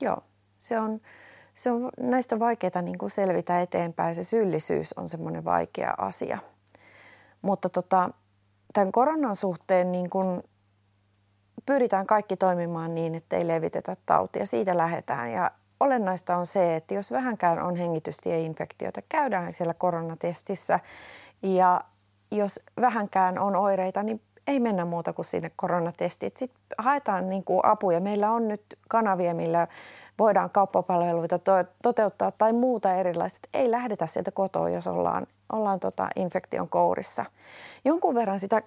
Joo, 0.00 0.24
se 0.58 0.80
on, 0.80 1.00
se 1.54 1.70
on 1.70 1.90
näistä 2.00 2.34
on 2.34 2.40
vaikeaa 2.40 2.82
niin 2.82 2.98
kuin 2.98 3.10
selvitä 3.10 3.60
eteenpäin. 3.60 4.14
Se 4.14 4.24
syyllisyys 4.24 4.92
on 4.92 5.08
semmoinen 5.08 5.44
vaikea 5.44 5.94
asia. 5.98 6.38
Mutta 7.42 7.68
tota, 7.68 8.10
tämän 8.76 8.92
koronan 8.92 9.36
suhteen 9.36 9.92
niin 9.92 10.10
kun 10.10 10.42
pyritään 11.66 12.06
kaikki 12.06 12.36
toimimaan 12.36 12.94
niin, 12.94 13.14
että 13.14 13.36
ei 13.36 13.48
levitetä 13.48 13.96
tautia. 14.06 14.46
Siitä 14.46 14.76
lähdetään 14.76 15.32
ja 15.32 15.50
olennaista 15.80 16.36
on 16.36 16.46
se, 16.46 16.76
että 16.76 16.94
jos 16.94 17.12
vähänkään 17.12 17.62
on 17.62 17.76
hengitystieinfektiota, 17.76 19.00
käydään 19.08 19.54
siellä 19.54 19.74
koronatestissä 19.74 20.80
ja 21.42 21.80
jos 22.30 22.60
vähänkään 22.80 23.38
on 23.38 23.56
oireita, 23.56 24.02
niin 24.02 24.20
ei 24.46 24.60
mennä 24.60 24.84
muuta 24.84 25.12
kuin 25.12 25.26
sinne 25.26 25.50
koronatestiin. 25.56 26.32
Sitten 26.36 26.60
haetaan 26.78 27.30
niin 27.30 27.44
kuin 27.44 27.60
apuja. 27.62 28.00
Meillä 28.00 28.30
on 28.30 28.48
nyt 28.48 28.62
kanavia, 28.88 29.34
millä 29.34 29.68
voidaan 30.18 30.50
kauppapalveluita 30.50 31.38
to- 31.38 31.72
toteuttaa 31.82 32.30
tai 32.30 32.52
muuta 32.52 32.94
erilaiset. 32.94 33.48
Ei 33.54 33.70
lähdetä 33.70 34.06
sieltä 34.06 34.30
kotoa, 34.30 34.70
jos 34.70 34.86
ollaan, 34.86 35.26
ollaan 35.52 35.80
tota 35.80 36.08
infektion 36.16 36.68
kourissa. 36.68 37.24
Jonkun 37.84 38.14
verran 38.14 38.40
sitä, 38.40 38.62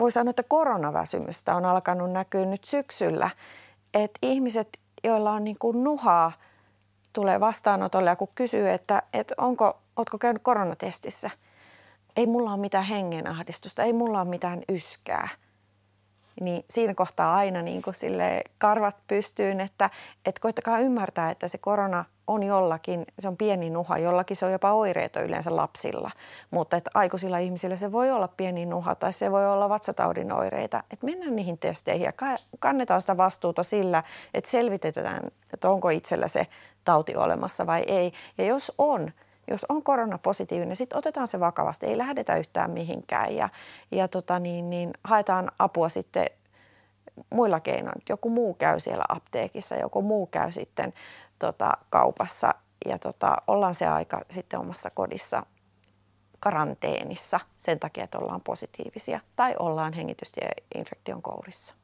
voi 0.00 0.12
sanoa, 0.12 0.30
että 0.30 0.42
koronaväsymystä 0.42 1.56
on 1.56 1.64
alkanut 1.64 2.12
näkyä 2.12 2.44
nyt 2.44 2.64
syksyllä. 2.64 3.30
Että 3.94 4.18
ihmiset, 4.22 4.68
joilla 5.04 5.32
on 5.32 5.44
niin 5.44 5.58
kuin 5.58 5.84
nuhaa, 5.84 6.32
tulee 7.12 7.40
vastaanotolle 7.40 8.10
ja 8.10 8.16
kun 8.16 8.28
kysyy, 8.34 8.70
että, 8.70 9.02
että 9.12 9.34
onko, 9.38 9.78
ootko 9.96 10.18
käynyt 10.18 10.42
koronatestissä, 10.42 11.30
ei 12.16 12.26
mulla 12.26 12.50
ole 12.50 12.60
mitään 12.60 12.84
hengenahdistusta, 12.84 13.82
ei 13.82 13.92
mulla 13.92 14.20
ole 14.20 14.28
mitään 14.28 14.62
yskää– 14.68 15.28
niin 16.40 16.64
siinä 16.70 16.94
kohtaa 16.94 17.34
aina 17.34 17.62
niin 17.62 17.82
kuin 17.82 17.94
sille 17.94 18.42
karvat 18.58 18.96
pystyyn, 19.06 19.60
että, 19.60 19.90
että 20.26 20.40
koittakaa 20.40 20.78
ymmärtää, 20.78 21.30
että 21.30 21.48
se 21.48 21.58
korona 21.58 22.04
on 22.26 22.42
jollakin, 22.42 23.06
se 23.18 23.28
on 23.28 23.36
pieni 23.36 23.70
nuha, 23.70 23.98
jollakin 23.98 24.36
se 24.36 24.46
on 24.46 24.52
jopa 24.52 24.72
oireeton 24.72 25.24
yleensä 25.24 25.56
lapsilla, 25.56 26.10
mutta 26.50 26.76
että 26.76 26.90
aikuisilla 26.94 27.38
ihmisillä 27.38 27.76
se 27.76 27.92
voi 27.92 28.10
olla 28.10 28.28
pieni 28.28 28.66
nuha 28.66 28.94
tai 28.94 29.12
se 29.12 29.32
voi 29.32 29.46
olla 29.46 29.68
vatsataudin 29.68 30.32
oireita. 30.32 30.82
Että 30.90 31.06
mennään 31.06 31.36
niihin 31.36 31.58
testeihin 31.58 32.04
ja 32.04 32.12
kannetaan 32.58 33.00
sitä 33.00 33.16
vastuuta 33.16 33.62
sillä, 33.62 34.02
että 34.34 34.50
selvitetään, 34.50 35.30
että 35.54 35.70
onko 35.70 35.88
itsellä 35.88 36.28
se 36.28 36.46
tauti 36.84 37.16
olemassa 37.16 37.66
vai 37.66 37.82
ei. 37.86 38.12
Ja 38.38 38.44
jos 38.44 38.72
on, 38.78 39.12
jos 39.48 39.66
on 39.68 39.82
koronapositiivinen, 39.82 40.68
niin 40.68 40.76
sitten 40.76 40.98
otetaan 40.98 41.28
se 41.28 41.40
vakavasti, 41.40 41.86
ei 41.86 41.98
lähdetä 41.98 42.36
yhtään 42.36 42.70
mihinkään 42.70 43.36
ja, 43.36 43.48
ja 43.90 44.08
tota 44.08 44.38
niin, 44.38 44.70
niin 44.70 44.90
haetaan 45.04 45.50
apua 45.58 45.88
sitten 45.88 46.26
muilla 47.30 47.60
keinoin. 47.60 48.02
Joku 48.08 48.30
muu 48.30 48.54
käy 48.54 48.80
siellä 48.80 49.04
apteekissa, 49.08 49.74
joku 49.74 50.02
muu 50.02 50.26
käy 50.26 50.52
sitten 50.52 50.92
tota, 51.38 51.72
kaupassa 51.90 52.54
ja 52.86 52.98
tota, 52.98 53.36
ollaan 53.46 53.74
se 53.74 53.86
aika 53.86 54.20
sitten 54.30 54.60
omassa 54.60 54.90
kodissa 54.90 55.46
karanteenissa 56.40 57.40
sen 57.56 57.80
takia, 57.80 58.04
että 58.04 58.18
ollaan 58.18 58.40
positiivisia 58.40 59.20
tai 59.36 59.54
ollaan 59.58 59.92
hengitystieinfektion 59.92 61.22
kourissa. 61.22 61.74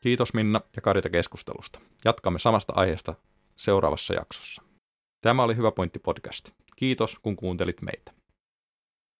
Kiitos 0.00 0.34
Minna 0.34 0.60
ja 0.76 0.82
Karita 0.82 1.10
keskustelusta. 1.10 1.80
Jatkamme 2.04 2.38
samasta 2.38 2.72
aiheesta 2.76 3.14
seuraavassa 3.56 4.14
jaksossa. 4.14 4.62
Tämä 5.20 5.42
oli 5.42 5.56
Hyvä 5.56 5.72
pointti 5.72 5.98
podcast. 5.98 6.50
Kiitos 6.76 7.18
kun 7.18 7.36
kuuntelit 7.36 7.82
meitä. 7.82 8.12